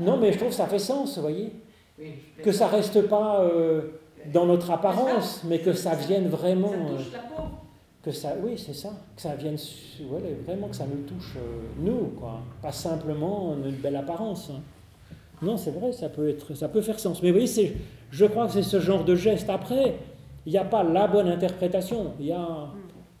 [0.00, 1.52] non, mais je trouve que ça fait sens, vous voyez,
[1.98, 2.06] Oui,
[2.42, 3.82] que ça reste pas euh,
[4.32, 7.42] dans notre apparence, mais que ça vienne vraiment, Ça euh, touche la peau.
[8.02, 9.56] que ça, oui, c'est ça, que ça vienne,
[10.08, 14.50] voilà, vraiment que ça nous touche euh, nous, quoi, pas simplement une belle apparence.
[14.50, 14.60] hein.
[15.42, 17.22] Non, c'est vrai, ça peut être, ça peut faire sens.
[17.22, 17.72] Mais vous voyez, c'est,
[18.10, 19.50] je crois que c'est ce genre de geste.
[19.50, 19.96] Après,
[20.46, 22.12] il n'y a pas la bonne interprétation.
[22.18, 22.46] Il y a,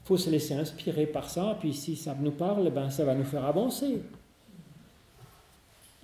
[0.04, 3.24] faut se laisser inspirer par ça, puis si ça nous parle, ben, ça va nous
[3.24, 4.00] faire avancer.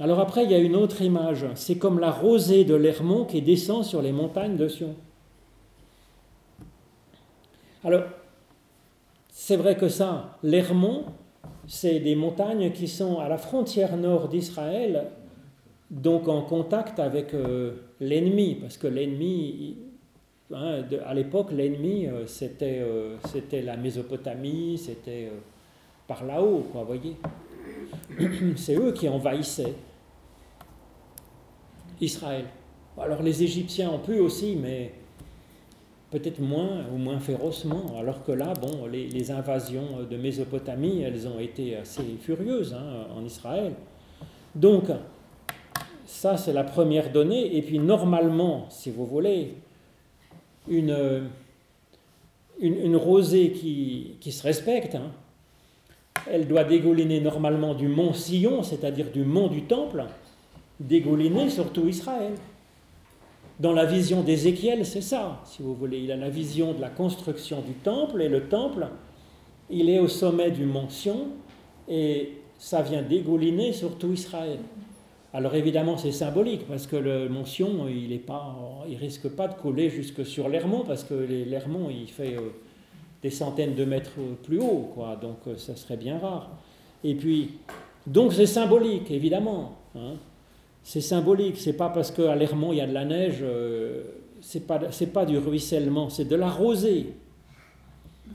[0.03, 1.46] Alors après, il y a une autre image.
[1.55, 4.96] C'est comme la rosée de l'Hermont qui descend sur les montagnes de Sion.
[7.84, 8.03] Alors,
[9.28, 11.05] c'est vrai que ça, l'Hermont,
[11.68, 15.07] c'est des montagnes qui sont à la frontière nord d'Israël,
[15.88, 19.76] donc en contact avec euh, l'ennemi, parce que l'ennemi,
[20.53, 25.30] hein, à l'époque, l'ennemi, euh, c'était euh, c'était la Mésopotamie, c'était
[26.09, 27.16] par là-haut, quoi, vous voyez.
[28.57, 29.74] C'est eux qui envahissaient
[32.03, 32.44] Israël.
[33.00, 34.92] Alors les Égyptiens ont pu aussi, mais
[36.11, 41.40] peut-être moins ou moins férocement, alors que là, bon, les, invasions de Mésopotamie, elles ont
[41.40, 43.72] été assez furieuses hein, en Israël.
[44.55, 44.84] Donc,
[46.05, 47.57] ça, c'est la première donnée.
[47.57, 49.55] Et puis, normalement, si vous voulez,
[50.68, 51.30] une,
[52.61, 55.12] une, une rosée qui, qui se respecte, hein,
[56.30, 60.05] elle doit dégouliner normalement du mont Sion, c'est-à-dire du mont du Temple,
[60.83, 62.35] dégouliner sur tout Israël.
[63.61, 66.01] Dans la vision d'Ézéchiel, c'est ça, si vous voulez.
[66.01, 68.89] Il a la vision de la construction du temple, et le temple,
[69.70, 71.28] il est au sommet du mont Sion,
[71.89, 74.59] et ça vient dégouliner sur tout Israël.
[75.35, 78.57] Alors évidemment, c'est symbolique, parce que le mont Sion, il pas,
[78.89, 82.51] il risque pas de couler jusque sur l'Hermont, parce que l'Hermont, il fait euh,
[83.22, 86.51] des centaines de mètres plus haut, quoi, donc euh, ça serait bien rare.
[87.05, 87.53] Et puis,
[88.07, 89.76] donc c'est symbolique, évidemment.
[89.95, 90.14] hein.
[90.85, 94.03] C'est symbolique, c'est pas parce qu'à l'Hermont il y a de la neige, euh,
[94.41, 97.14] c'est pas, du ruissellement, c'est de la rosée.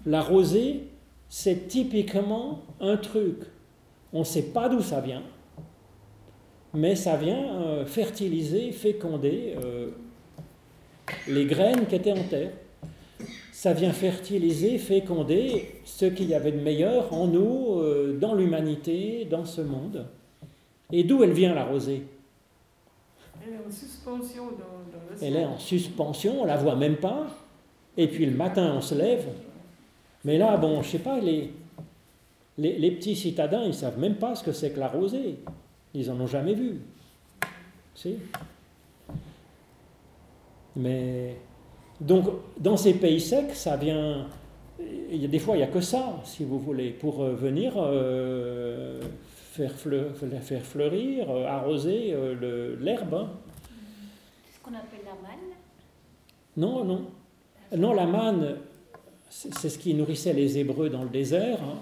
[0.05, 0.83] La rosée,
[1.27, 3.39] c'est typiquement un truc.
[4.13, 5.23] On ne sait pas d'où ça vient,
[6.73, 9.89] mais ça vient euh, fertiliser, féconder euh,
[11.27, 12.51] les graines qui étaient en terre.
[13.51, 17.81] Ça vient fertiliser, féconder ce qu'il y avait de meilleur en nous,
[18.19, 20.05] dans l'humanité, dans ce monde.
[20.91, 22.03] Et d'où elle vient la rosée?
[23.47, 25.35] Elle est en suspension dans, dans le Elle ciel.
[25.37, 27.27] est en suspension, on la voit même pas.
[27.95, 29.25] Et puis le matin, on se lève.
[30.25, 31.51] Mais là, bon, je sais pas, les,
[32.57, 35.37] les, les petits citadins, ils savent même pas ce que c'est que la rosée.
[35.93, 36.81] Ils en ont jamais vu.
[37.95, 38.17] Si
[40.75, 41.35] Mais
[41.99, 42.25] donc,
[42.59, 44.27] dans ces pays secs, ça vient.
[45.09, 47.33] Il y a des fois, il n'y a que ça, si vous voulez, pour euh,
[47.33, 49.01] venir euh,
[49.57, 53.13] faire, fleur- faire fleurir, euh, arroser euh, l'herbe.
[53.15, 53.29] hein.
[54.53, 55.55] Ce qu'on appelle la manne.
[56.55, 57.05] Non, non.
[57.75, 58.55] Non, la manne,
[59.29, 61.59] c'est c'est ce qui nourrissait les Hébreux dans le désert.
[61.63, 61.77] hein.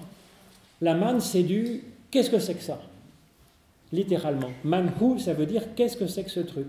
[0.82, 1.84] La manne, c'est du.
[2.12, 2.80] Qu'est-ce que c'est que ça?
[3.92, 4.50] Littéralement.
[4.64, 6.68] Manhu, ça veut dire qu'est-ce que c'est que ce truc?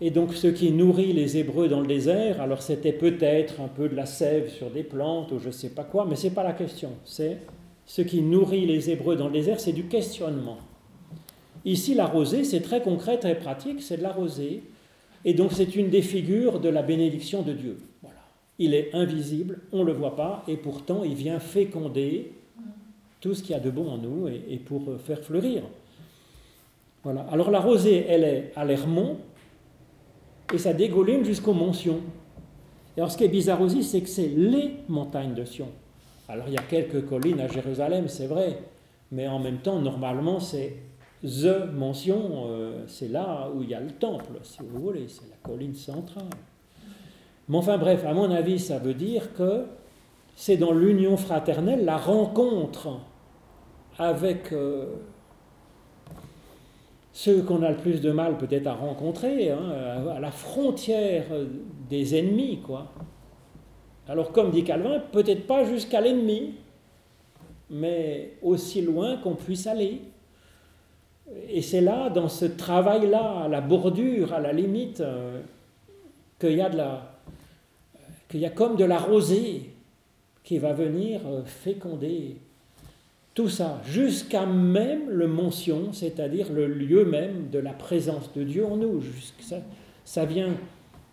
[0.00, 3.88] Et donc, ce qui nourrit les Hébreux dans le désert, alors c'était peut-être un peu
[3.88, 6.34] de la sève sur des plantes ou je ne sais pas quoi, mais ce n'est
[6.34, 6.90] pas la question.
[7.04, 7.38] C'est
[7.92, 10.56] ce qui nourrit les Hébreux dans le désert, c'est du questionnement.
[11.66, 14.62] Ici, la rosée, c'est très concret, très pratique, c'est de la rosée.
[15.26, 17.76] Et donc, c'est une des figures de la bénédiction de Dieu.
[18.58, 22.32] Il est invisible, on ne le voit pas, et pourtant, il vient féconder
[23.20, 25.62] tout ce qu'il y a de bon en nous et, pour faire fleurir.
[27.04, 27.26] Voilà.
[27.30, 29.18] Alors, la rosée, elle est à l'Hermont,
[30.50, 32.00] et ça dégouline jusqu'au Mont Sion.
[32.96, 35.68] Et alors, ce qui est bizarre aussi, c'est que c'est les montagnes de Sion.
[36.28, 38.58] Alors, il y a quelques collines à Jérusalem, c'est vrai,
[39.10, 40.76] mais en même temps, normalement, c'est
[41.22, 45.28] The mention, euh, c'est là où il y a le temple, si vous voulez, c'est
[45.28, 46.24] la colline centrale.
[47.48, 49.66] Mais enfin bref, à mon avis, ça veut dire que
[50.34, 52.88] c'est dans l'union fraternelle, la rencontre
[53.98, 54.86] avec euh,
[57.12, 61.26] ceux qu'on a le plus de mal peut-être à rencontrer, hein, à la frontière
[61.88, 62.90] des ennemis, quoi.
[64.08, 66.54] Alors comme dit Calvin, peut-être pas jusqu'à l'ennemi,
[67.70, 70.02] mais aussi loin qu'on puisse aller.
[71.48, 75.40] Et c'est là, dans ce travail-là, à la bordure, à la limite, euh,
[76.38, 79.70] qu'il y a comme de la rosée
[80.44, 82.36] qui va venir euh, féconder
[83.34, 88.66] tout ça, jusqu'à même le mention, c'est-à-dire le lieu même de la présence de Dieu
[88.66, 89.02] en nous.
[90.04, 90.50] Ça vient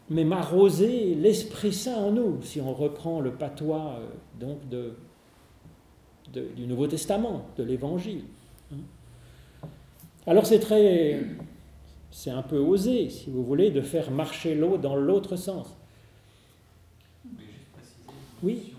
[0.09, 4.07] même arroser l'Esprit Saint en nous, si on reprend le patois euh,
[4.39, 4.93] donc de,
[6.55, 8.23] du Nouveau Testament, de l'Évangile.
[10.25, 11.21] Alors c'est très,
[12.11, 15.75] c'est un peu osé, si vous voulez, de faire marcher l'eau dans l'autre sens.
[18.43, 18.73] oui.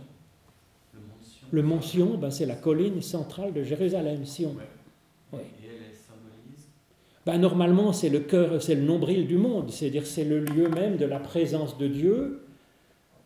[1.53, 4.55] Le mont Sion, ben, c'est la colline centrale de Jérusalem, Sion.
[5.33, 5.60] Elle symbolise
[7.27, 10.97] ben, Normalement, c'est le cœur, c'est le nombril du monde, c'est-à-dire c'est le lieu même
[10.97, 12.43] de la présence de Dieu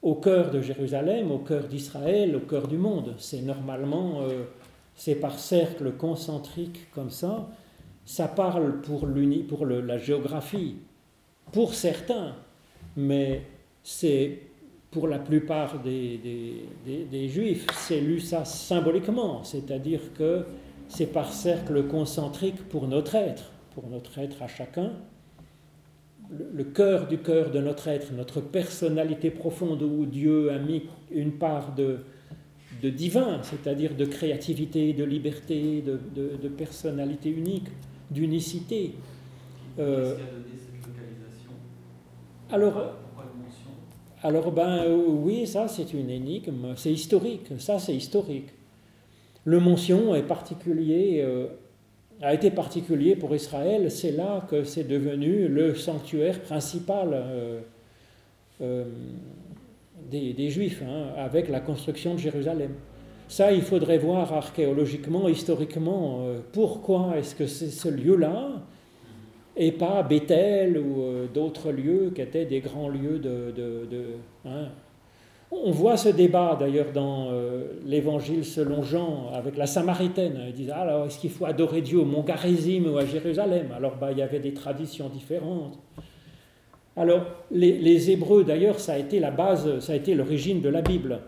[0.02, 3.14] au cœur de Jérusalem, au cœur d'Israël, au cœur du monde.
[3.16, 4.44] C'est normalement, euh,
[4.94, 7.48] c'est par cercle concentrique comme ça.
[8.04, 9.08] Ça parle pour,
[9.48, 10.76] pour la géographie,
[11.52, 12.34] pour certains,
[12.96, 13.42] mais
[13.82, 14.40] c'est
[14.90, 16.20] pour la plupart des,
[16.84, 20.44] des, juifs, c'est lu ça symboliquement, c'est-à-dire que
[20.86, 24.92] c'est par cercle concentrique pour notre être, pour notre être à chacun,
[26.30, 31.32] le, cœur du cœur de notre être, notre personnalité profonde où Dieu a mis une
[31.32, 31.98] part de,
[32.82, 35.98] de divin, c'est-à-dire de créativité, de liberté, de,
[36.42, 37.68] de personnalité unique
[38.10, 38.94] d'unicité.
[39.78, 40.16] Euh,
[42.50, 42.94] Alors,
[44.22, 48.50] alors ben euh, oui, ça c'est une énigme, c'est historique, ça c'est historique.
[49.44, 51.48] Le mention est particulier, euh,
[52.22, 57.24] a été particulier pour Israël, c'est là que c'est devenu le sanctuaire principal
[60.10, 62.72] des, des, Juifs, hein, avec la construction de Jérusalem.
[63.28, 68.62] Ça, il faudrait voir archéologiquement, historiquement, euh, pourquoi est-ce que c'est ce lieu-là
[69.56, 73.54] et pas Bethel ou euh, d'autres lieux qui étaient des grands lieux de...
[74.44, 74.68] Hein.
[75.62, 80.38] On voit ce débat d'ailleurs dans euh, l'évangile selon Jean avec la Samaritaine.
[80.48, 83.68] Ils disent alors est-ce qu'il faut adorer Dieu au Mont Garizim ou à Jérusalem?
[83.76, 85.78] Alors bah, il y avait des traditions différentes.
[86.96, 90.82] Alors les, Hébreux d'ailleurs ça a été la base, ça a été l'origine de la
[90.82, 91.20] Bible.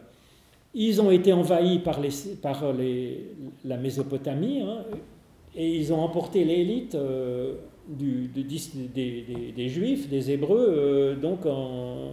[0.75, 2.11] Ils ont été envahis par, les,
[2.43, 3.31] par les,
[3.65, 4.85] la Mésopotamie hein,
[5.57, 7.55] et ils ont emporté l'élite euh,
[7.89, 12.11] des, Juifs, des Hébreux, euh, donc en,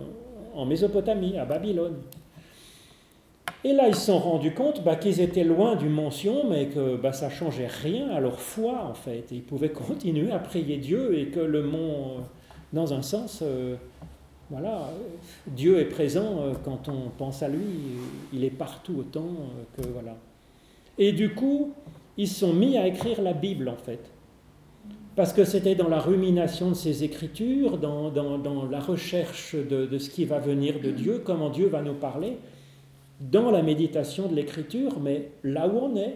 [0.55, 1.95] en, Mésopotamie, à Babylone.
[3.65, 6.97] Et là, ils se sont rendus compte bah, qu'ils étaient loin du mention, mais que
[6.97, 9.25] bah, ça changeait rien à leur foi, en fait.
[9.31, 12.17] ils pouvaient continuer à prier Dieu et que le mont,
[12.73, 13.75] dans un sens, euh,
[14.49, 14.89] voilà,
[15.47, 17.63] Dieu est présent euh, quand on pense à lui,
[18.33, 20.15] il est partout autant euh, que voilà.
[20.97, 21.73] Et du coup,
[22.17, 24.12] ils se sont mis à écrire la Bible en fait.
[25.15, 28.11] Parce que c'était dans la rumination de ces écritures, dans,
[28.69, 32.37] la recherche de, de, ce qui va venir de Dieu, comment Dieu va nous parler,
[33.21, 36.15] dans la méditation de l'écriture, mais là où on est,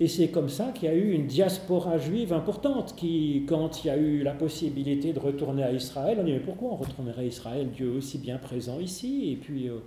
[0.00, 3.88] et c'est comme ça qu'il y a eu une diaspora juive importante qui, quand il
[3.88, 7.22] y a eu la possibilité de retourner à Israël, on dit mais pourquoi on retournerait
[7.22, 7.68] à Israël?
[7.70, 9.32] Dieu aussi bien présent ici.
[9.32, 9.78] Et puis euh,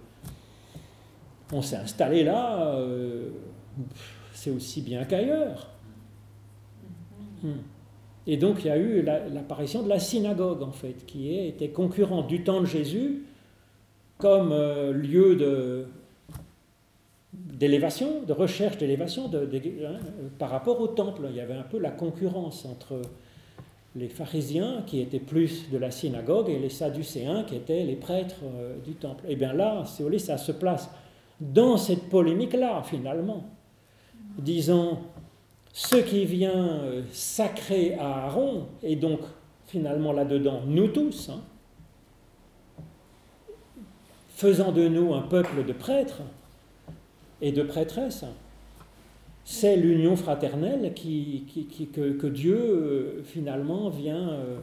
[1.54, 3.30] on s'est installé là, euh,
[4.34, 5.70] c'est aussi bien qu'ailleurs.
[7.42, 7.62] Hmm.
[8.28, 12.28] Et donc il y a eu l'apparition de la synagogue en fait, qui était concurrente
[12.28, 13.24] du temps de Jésus
[14.18, 15.88] comme euh, lieu
[17.34, 20.00] d'élévation, de recherche d'élévation hein,
[20.38, 21.24] par rapport au temple.
[21.30, 23.02] Il y avait un peu la concurrence entre
[23.96, 28.36] les pharisiens, qui étaient plus de la synagogue, et les sadducéens, qui étaient les prêtres
[28.44, 29.26] euh, du temple.
[29.28, 30.90] Et bien là, si vous voulez, ça se place
[31.40, 33.44] dans cette polémique-là, finalement.
[34.38, 35.00] Disons,
[35.74, 39.22] ce qui vient euh, sacré à Aaron, et donc
[39.68, 41.42] finalement là-dedans, nous tous, hein,
[44.30, 46.22] faisant de nous un peuple de prêtres
[47.42, 48.26] et de prêtresses,
[49.46, 54.60] c'est l'union fraternelle que, Dieu euh, finalement vient, euh,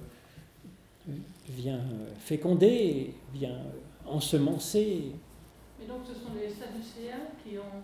[2.19, 3.59] féconder, vient
[4.07, 5.13] ensemencer.
[5.81, 7.83] Mais donc ce sont les qui ont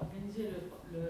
[0.00, 0.48] organisé
[0.92, 1.00] le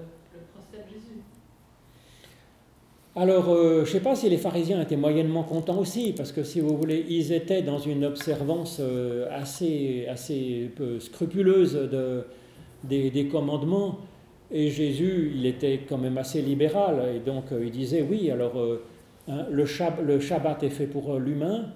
[3.18, 6.42] Alors, euh, je ne sais pas si les pharisiens étaient moyennement contents aussi, parce que
[6.42, 12.26] si vous voulez, ils étaient dans une observance euh, assez, assez peu scrupuleuse de,
[12.84, 14.00] des, commandements,
[14.50, 18.52] et Jésus, il était quand même assez libéral, et donc euh, il disait, oui, alors
[19.28, 19.64] hein, le,
[20.04, 21.72] le, Shabbat est fait pour l'humain,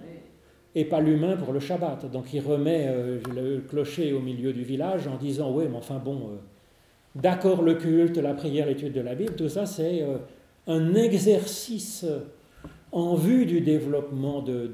[0.75, 2.11] et pas l'humain pour le Shabbat.
[2.13, 2.87] Donc il remet
[3.35, 6.33] le clocher au milieu du village en disant, oui, mais enfin bon
[7.15, 10.19] D'accord, le culte, la prière, l'étude de la Bible, tout ça, c'est euh,
[10.69, 12.07] un exercice
[12.93, 14.71] en vue du développement de,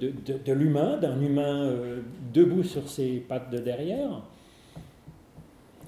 [0.53, 2.01] l'humain, d'un humain euh,
[2.35, 4.21] debout sur ses pattes de derrière,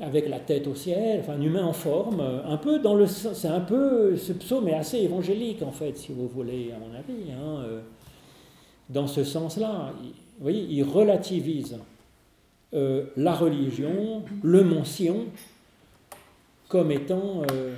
[0.01, 3.49] avec la tête au ciel, enfin un humain en forme, un peu dans le c'est
[3.49, 7.31] un peu ce psaume est assez évangélique en fait, si vous voulez, à mon avis,
[7.33, 7.81] hein, euh,
[8.89, 9.93] dans ce sens-là.
[10.03, 11.77] Vous voyez, il relativise
[12.73, 15.27] la religion, le mention,
[16.69, 17.75] comme étant, euh,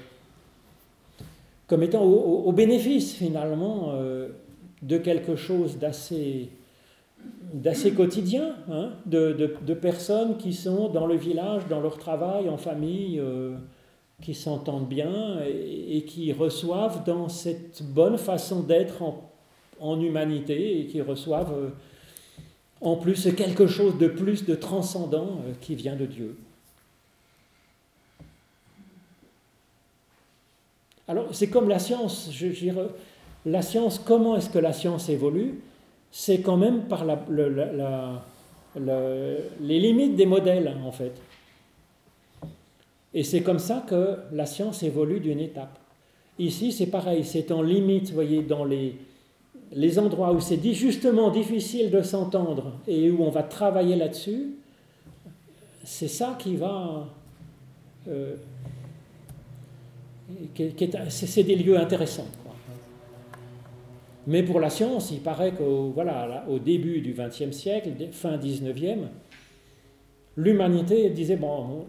[1.66, 4.28] comme étant au, bénéfice finalement euh,
[4.82, 6.51] de quelque chose d'assez
[7.53, 9.32] d'assez quotidien, hein, de,
[9.66, 13.57] de, personnes qui sont dans le village, dans leur travail, en famille, euh,
[14.22, 19.30] qui s'entendent bien et, qui reçoivent dans cette bonne façon d'être en,
[19.80, 21.72] en, humanité et qui reçoivent
[22.80, 26.36] en plus quelque chose de plus de transcendant qui vient de Dieu.
[31.11, 32.31] Alors, c'est comme la science.
[32.33, 32.47] Je,
[33.45, 35.59] la science, comment est-ce que la science évolue
[36.13, 37.05] C'est quand même par
[38.77, 41.21] les limites des modèles, en fait.
[43.13, 45.81] Et c'est comme ça que la science évolue d'une étape.
[46.39, 48.95] Ici, c'est pareil, c'est en limite, voyez, dans les,
[49.73, 54.51] les endroits où c'est justement difficile de s'entendre et où on va travailler là-dessus,
[55.83, 57.09] c'est ça qui va
[58.07, 58.37] euh,
[61.09, 62.28] c'est des lieux intéressants.
[64.26, 69.09] Mais pour la science, il paraît qu'au voilà, au début du XXe siècle, fin XIXe,
[70.37, 71.87] l'humanité disait, bon,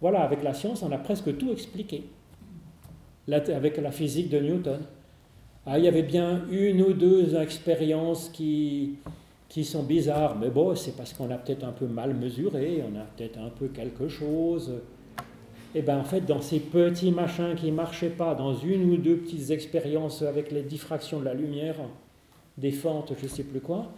[0.00, 2.04] voilà, avec la science, on a presque tout expliqué,
[3.28, 4.80] avec la physique de Newton.
[5.64, 8.98] Ah, il y avait bien une ou deux expériences qui,
[9.48, 12.96] qui sont bizarres, mais bon, c'est parce qu'on a peut-être un peu mal mesuré, on
[12.96, 14.70] a peut-être un peu quelque chose
[15.76, 18.90] et eh bien en fait, dans ces petits machins qui ne marchaient pas, dans une
[18.90, 21.76] ou deux petites expériences avec les diffractions de la lumière,
[22.56, 23.92] des fentes, je ne sais plus quoi,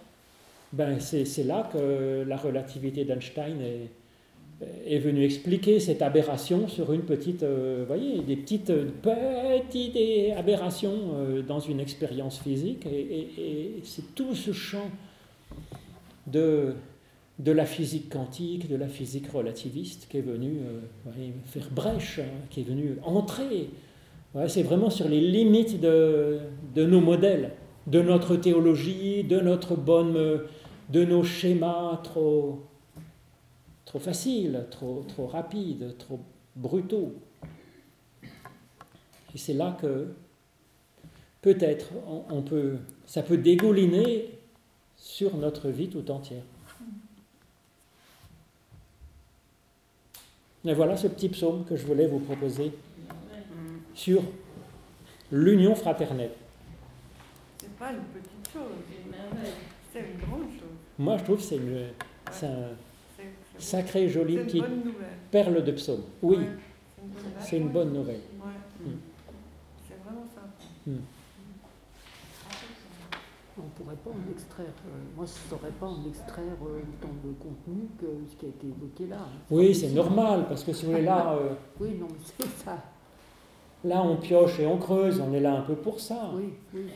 [0.73, 7.03] ben c'est là que la relativité d'Einstein est, est venue expliquer cette aberration sur une
[7.03, 12.87] petite, euh, voyez, des petites, petites aberrations euh, dans une expérience physique.
[12.87, 14.91] et c'est tout ce champ
[16.27, 16.75] de,
[17.39, 22.47] de la physique quantique, de la physique relativiste qui est venue euh, faire brèche, hein,
[22.51, 23.71] qui est venue entrer.
[24.49, 26.41] c'est vraiment sur les limites de,
[26.77, 27.53] nos modèles,
[27.87, 30.43] de notre théologie, de notre bonne,
[30.91, 32.65] de nos schémas trop,
[33.85, 36.19] trop faciles, trop, trop rapides, trop
[36.57, 37.15] brutaux.
[39.35, 40.09] Et c'est là que
[41.41, 41.93] peut-être
[42.31, 44.39] on peut, ça peut dégouliner
[44.97, 46.43] sur notre vie tout entière.
[50.65, 52.73] Et voilà ce petit psaume que je voulais vous proposer
[53.95, 54.23] sur
[55.33, 56.33] l'union fraternelle.
[57.59, 58.63] C'est pas une petite chose,
[59.93, 60.69] c'est une grande chose.
[60.99, 61.43] Moi, je trouve que
[62.33, 62.71] c'est un
[63.59, 64.63] sacré joli petit
[65.31, 66.03] perle de psaume.
[66.23, 66.39] Oui,
[67.41, 68.21] c'est une bonne nouvelle.
[68.81, 68.91] Mm.
[69.89, 70.25] C'est vraiment.
[70.87, 71.18] Mm
[73.59, 74.67] on ne pourrait pas en extraire.
[74.67, 78.47] Euh, moi, je ne saurais pas en extraire euh, autant de contenu que ce qui
[78.47, 79.27] a été évoqué là.
[79.51, 81.35] Oui, c'est normal, parce que si vous voulez, là.
[81.35, 82.79] Euh, oui, non, c'est ça.
[83.85, 86.31] Là, on pioche et on creuse, on est là un peu pour ça.
[86.35, 86.87] Oui, oui,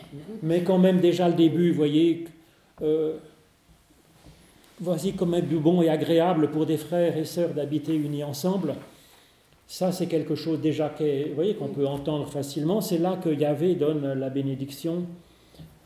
[0.43, 2.27] mais quand même, déjà le début, vous voyez,
[4.81, 8.75] voici comme être du bon et agréable pour des frères et sœurs d'habiter unis ensemble.
[9.69, 12.81] Ça, c'est quelque chose déjà qu'on peut entendre facilement.
[12.81, 15.07] C'est là que Yahvé donne la bénédiction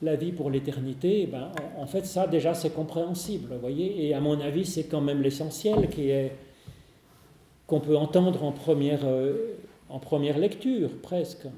[0.02, 4.14] la vie pour l'éternité, eh ben, en fait, ça déjà c'est compréhensible, vous voyez, et
[4.14, 6.32] à mon avis, c'est quand même l'essentiel qui est
[7.66, 9.54] qu'on peut entendre en première, euh,
[9.88, 11.48] en première lecture, presque.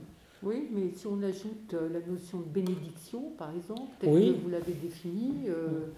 [0.43, 4.33] Oui, mais si on ajoute euh, la notion de bénédiction, par exemple, telle Oui.
[4.35, 5.89] que vous l'avez définie, euh,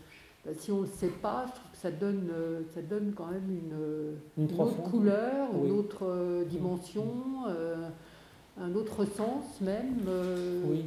[0.44, 2.28] bah, si on ne le sait pas, je trouve que ça donne,
[2.74, 5.68] ça donne quand même une, Une une autre couleur, Oui.
[5.68, 7.04] une autre dimension,
[7.48, 7.76] euh,
[8.60, 9.98] un autre sens même.
[10.68, 10.86] Oui.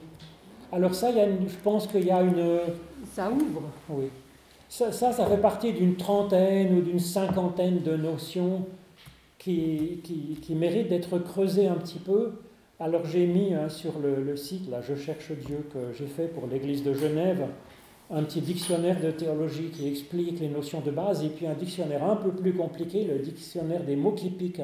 [0.73, 2.59] Alors ça, il y a une- je pense qu'il y a une...
[3.13, 3.61] Ça ouvre.
[3.89, 4.05] Oui.
[4.67, 8.65] Ça, ça, ça fait partie d'une trentaine ou d'une cinquantaine de notions
[9.37, 12.31] qui, qui, qui méritent d'être creusées un petit peu.
[12.79, 16.27] Alors j'ai mis hein, sur le, le site, là, Je cherche Dieu, que j'ai fait
[16.27, 17.45] pour l'Église de Genève,
[18.09, 22.03] un petit dictionnaire de théologie qui explique les notions de base, et puis un dictionnaire
[22.03, 24.63] un peu plus compliqué, le dictionnaire des mots qui piquent,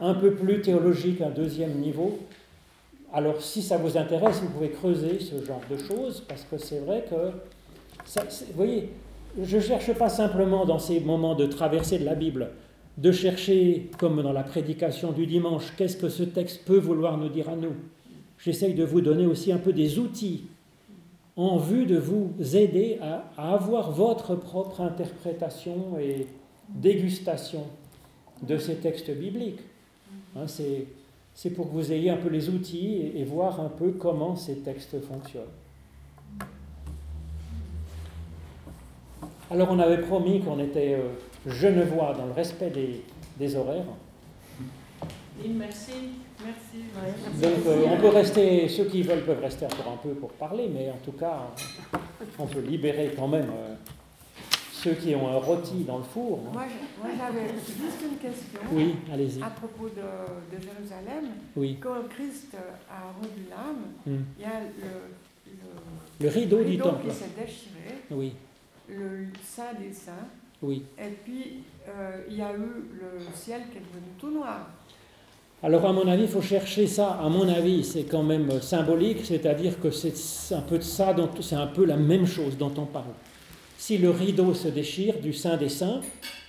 [0.00, 2.18] un peu plus théologique, un deuxième niveau.
[3.12, 6.78] Alors si ça vous intéresse, vous pouvez creuser ce genre de choses, parce que c'est
[6.78, 7.32] vrai que
[8.16, 8.90] vous voyez,
[9.40, 12.50] je ne cherche pas simplement dans ces moments de traversée de la Bible
[12.98, 17.30] de chercher, comme dans la prédication du dimanche, qu'est-ce que ce texte peut vouloir nous
[17.30, 17.74] dire à nous.
[18.38, 20.44] J'essaye de vous donner aussi un peu des outils
[21.36, 26.26] en vue de vous aider à, à avoir votre propre interprétation et
[26.68, 27.64] dégustation
[28.42, 29.60] de ces textes bibliques.
[30.36, 30.86] Hein, c'est,
[31.34, 34.36] c'est pour que vous ayez un peu les outils et- et voir un peu comment
[34.36, 35.44] ces textes fonctionnent.
[39.50, 43.02] Alors on avait promis qu'on était euh, genevois dans le respect des,
[43.38, 43.84] des horaires.
[45.44, 45.92] Merci.
[46.44, 47.40] Merci.
[47.40, 50.68] Donc euh, on peut rester, ceux qui veulent peuvent rester encore un peu pour parler,
[50.72, 51.40] mais en tout cas
[52.38, 53.74] on peut libérer quand même euh,
[54.82, 56.40] ceux qui ont un rôti dans le four.
[56.48, 56.50] hein.
[56.52, 59.42] Moi, j'avais juste une question Oui, allez-y.
[59.42, 61.30] à propos de, de Jérusalem.
[61.56, 61.76] Oui.
[61.80, 62.54] Quand Christ
[62.90, 64.22] a rendu l'âme, Hmm.
[64.38, 67.08] il y a le, le Le rideau du temple.
[67.08, 68.32] qui s'est déchiré, Oui,
[68.88, 70.28] le Saint des Saints,
[70.62, 70.82] oui.
[70.98, 72.58] et puis euh, il y a eu
[73.00, 74.66] le ciel qui est devenu tout noir.
[75.64, 77.20] Alors à mon avis, il faut chercher ça.
[77.22, 81.54] À mon avis, c'est quand même symbolique, c'est-à-dire que c'est un peu de ça, c'est
[81.54, 83.12] un peu la même chose dont on parle.
[83.82, 86.02] Si le rideau se déchire du Saint des Saints,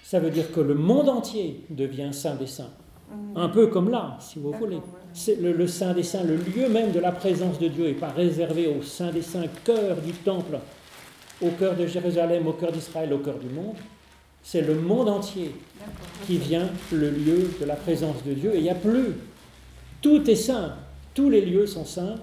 [0.03, 2.69] ça veut dire que le monde entier devient Saint des Saints.
[3.09, 3.37] Mhm.
[3.37, 4.77] Un peu comme là, si vous voulez.
[5.15, 7.93] C'est le, le Saint des Saints, le lieu même de la présence de Dieu n'est
[7.93, 10.59] pas réservé au Saint des Saints, cœur du temple,
[11.41, 13.77] au cœur de Jérusalem, au cœur d'Israël, au cœur du monde.
[14.43, 15.55] C'est le monde entier
[16.27, 18.53] qui vient le lieu de la présence de Dieu.
[18.53, 19.15] Et il n'y a plus.
[20.03, 20.75] Tout est saint.
[21.15, 22.17] Tous les lieux sont saints.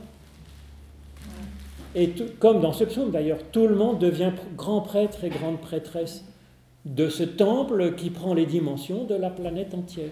[1.95, 5.61] Et tout- comme dans ce psaume d'ailleurs, tout le monde devient grand prêtre et grande
[5.61, 6.25] prêtresse
[6.85, 10.11] de ce temple qui prend les dimensions de la planète entière.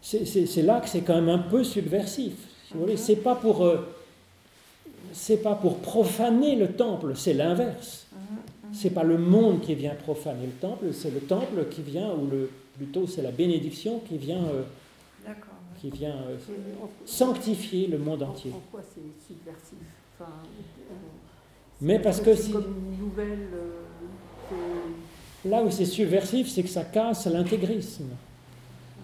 [0.00, 2.34] C'est- là que c'est quand même un peu subversif.
[2.66, 3.78] Si vous voulez, c'est pas pour euh,
[5.12, 8.06] c'est pas pour profaner le temple, c'est l'inverse.
[8.72, 12.26] C'est pas le monde qui vient profaner le temple, c'est le temple qui vient, ou
[12.30, 15.32] le, plutôt c'est la bénédiction qui vient, euh,
[15.80, 16.36] qui vient euh,
[17.04, 18.50] sanctifier le monde En, entier.
[18.52, 19.78] en quoi c'est subversif?
[20.20, 20.30] Enfin,
[20.90, 20.94] euh,
[21.80, 23.48] Mais parce que si- comme une nouvelle.
[23.54, 24.58] euh,
[25.44, 28.06] Là où c'est subversif, c'est que ça casse l'intégrisme.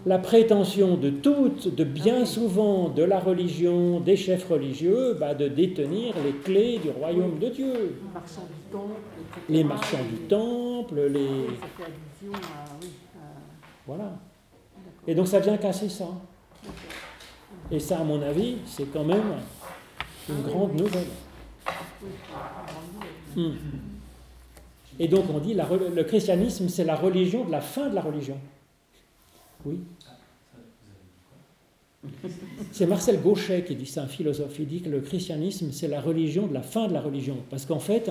[0.06, 5.48] La prétention de toutes, de bien souvent de la religion, des chefs religieux, bah, de
[5.48, 7.72] détenir les clés du royaume de Dieu.
[7.98, 9.40] les marchands du temple, etc.
[9.48, 11.18] Les marchands du temple, les...
[11.18, 12.76] Oui, ça fait allusion à.
[12.80, 13.18] Oui, à-
[13.86, 14.12] Voilà.
[15.08, 16.06] Et donc ça vient casser ça.
[17.72, 19.32] Et ça, à mon avis, c'est quand même
[20.28, 21.06] une grande nouvelle.
[23.36, 23.52] Hmm.
[24.98, 28.00] Et donc on dit la le christianisme, c'est la religion de la fin de la
[28.00, 28.38] religion.
[29.64, 29.78] Oui.
[32.72, 34.56] C'est Marcel Gauchet qui dit ça, un philosophe.
[34.58, 37.36] Il dit que le christianisme, c'est la religion de la fin de la religion.
[37.50, 38.10] Parce qu'en fait,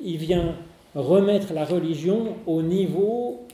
[0.00, 0.54] il vient
[0.94, 3.46] remettre la religion au niveau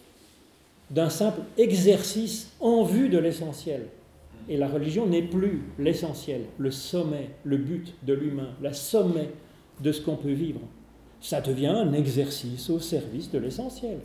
[0.90, 3.86] d'un simple exercice en vue de l'essentiel.
[4.48, 9.30] Et la religion n'est plus l'essentiel, le sommet, le but de l'humain, le sommet
[9.80, 10.60] de ce qu'on peut vivre.
[11.20, 13.98] Ça devient un exercice au service de l'essentiel.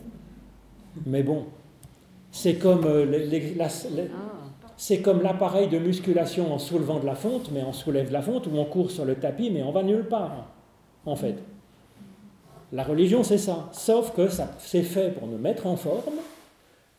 [1.06, 1.44] Mais bon,
[2.30, 3.18] c'est comme euh, la-
[3.58, 8.46] la- l'appareil de musculation en soulevant de la fonte, mais on soulève de la fonte,
[8.46, 10.46] ou on court sur le tapis, mais on va nulle part,
[11.04, 11.34] en fait.
[12.72, 13.68] La religion, c'est ça.
[13.72, 16.14] Sauf que ça, c'est fait pour nous mettre en forme,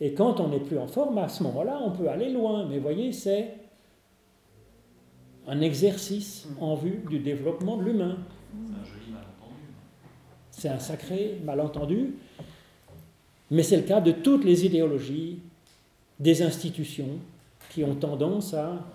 [0.02, 2.66] et quand on n'est plus en forme, à ce moment-là, on peut aller loin.
[2.66, 3.54] Mais voyez, c'est
[5.48, 8.18] un exercice en vue du développement de l'humain.
[8.52, 9.62] C'est un joli malentendu.
[10.52, 12.16] C'est un sacré malentendu,
[13.52, 15.40] mais c'est le cas de toutes les idéologies,
[16.20, 17.20] des institutions
[17.70, 18.86] qui ont tendance à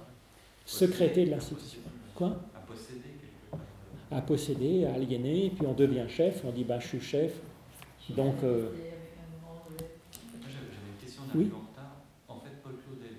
[0.64, 1.80] secréter de l'institution.
[2.14, 2.36] Quoi?
[2.54, 3.62] À posséder quelque.
[4.10, 7.32] À posséder, à aliéner, puis on devient chef, on dit bah je suis chef.
[8.10, 8.68] Donc euh,
[11.34, 11.50] oui.
[12.28, 13.16] en fait, Paul Claudel,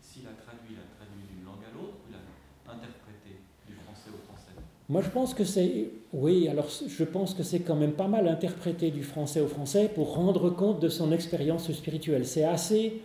[0.00, 3.74] s'il a traduit, il a traduit d'une langue à l'autre, ou il a interprété du
[3.74, 4.52] français au français?
[4.88, 5.90] Moi, je pense que c'est.
[6.12, 9.90] Oui, alors je pense que c'est quand même pas mal interprété du français au français
[9.94, 12.26] pour rendre compte de son expérience spirituelle.
[12.26, 13.00] C'est assez.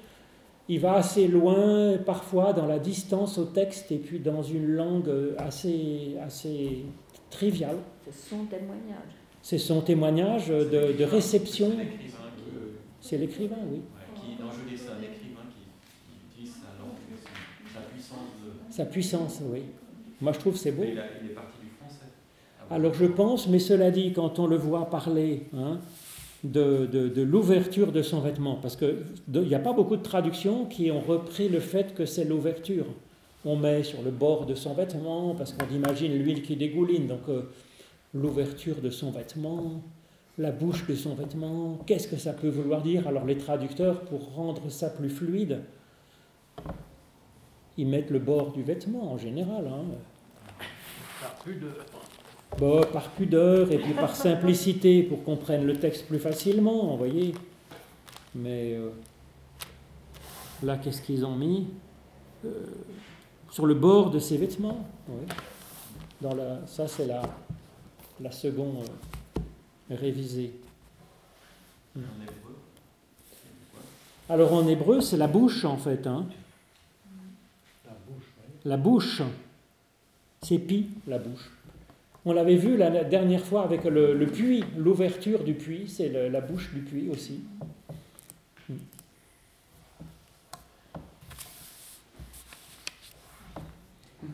[0.70, 5.08] Il va assez loin, parfois, dans la distance au texte et puis dans une langue
[5.08, 6.84] euh, assez, assez
[7.30, 7.78] triviale.
[8.04, 9.14] C'est son témoignage.
[9.42, 11.72] C'est son témoignage de réception.
[13.00, 13.82] C'est l'écrivain, euh, oui
[14.36, 15.64] qui c'est un écrivain qui,
[16.08, 16.98] qui utilise sa langue,
[17.74, 18.74] sa puissance de.
[18.74, 19.62] Sa puissance, oui.
[20.22, 20.84] Moi, je trouve que c'est beau.
[20.84, 22.06] Il, a- il est parti du français.
[22.70, 22.76] Ah.
[22.76, 25.80] Alors je pense, mais cela dit, quand on le voit parler hein,
[26.44, 28.98] de, de- de l'ouverture de son vêtement, parce qu'il
[29.32, 32.86] n'y a pas beaucoup de traductions qui ont repris le fait que c'est l'ouverture.
[33.46, 37.22] On met sur le bord de son vêtement, parce qu'on imagine l'huile qui dégouline, donc
[37.30, 37.44] euh,
[38.14, 39.82] l'ouverture de son vêtement,
[40.38, 43.08] la bouche de son vêtement, qu'est-ce que ça peut vouloir dire?
[43.08, 45.62] Alors les traducteurs, pour rendre ça plus fluide,
[47.78, 49.68] ils mettent le bord du vêtement en général.
[49.68, 49.84] hein.
[52.60, 56.98] Bon, par pudeur et puis par simplicité pour qu'on prenne le texte plus facilement, vous
[56.98, 57.34] voyez.
[58.36, 58.90] Mais euh,
[60.64, 61.68] là, qu'est-ce qu'ils ont mis?
[62.46, 62.50] Euh,
[63.52, 64.86] Sur le bord de ses vêtements.
[65.10, 65.26] oui.
[66.22, 67.22] Dans la, ça, c'est la,
[68.20, 69.17] la seconde euh,
[72.42, 72.52] quoi?
[74.30, 76.06] Alors en hébreu, c'est la bouche en fait.
[76.08, 76.26] hein.
[77.86, 78.54] La bouche, oui.
[78.66, 79.22] La bouche.
[80.42, 81.50] C'est pi, la bouche.
[82.26, 86.42] On l'avait vu la dernière fois avec le, le puits, l'ouverture du puits, c'est la
[86.42, 87.40] bouche du puits aussi.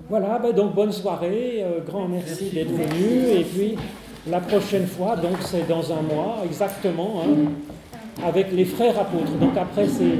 [0.09, 3.39] Voilà, ben donc bonne soirée, euh, grand merci d'être venu.
[3.39, 3.75] Et puis
[4.29, 9.33] la prochaine fois, donc c'est dans un mois exactement, hein, avec les frères apôtres.
[9.33, 10.19] Donc après ces,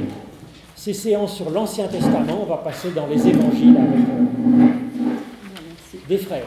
[0.74, 4.68] ces séances sur l'Ancien Testament, on va passer dans les évangiles avec euh,
[6.08, 6.46] des frères.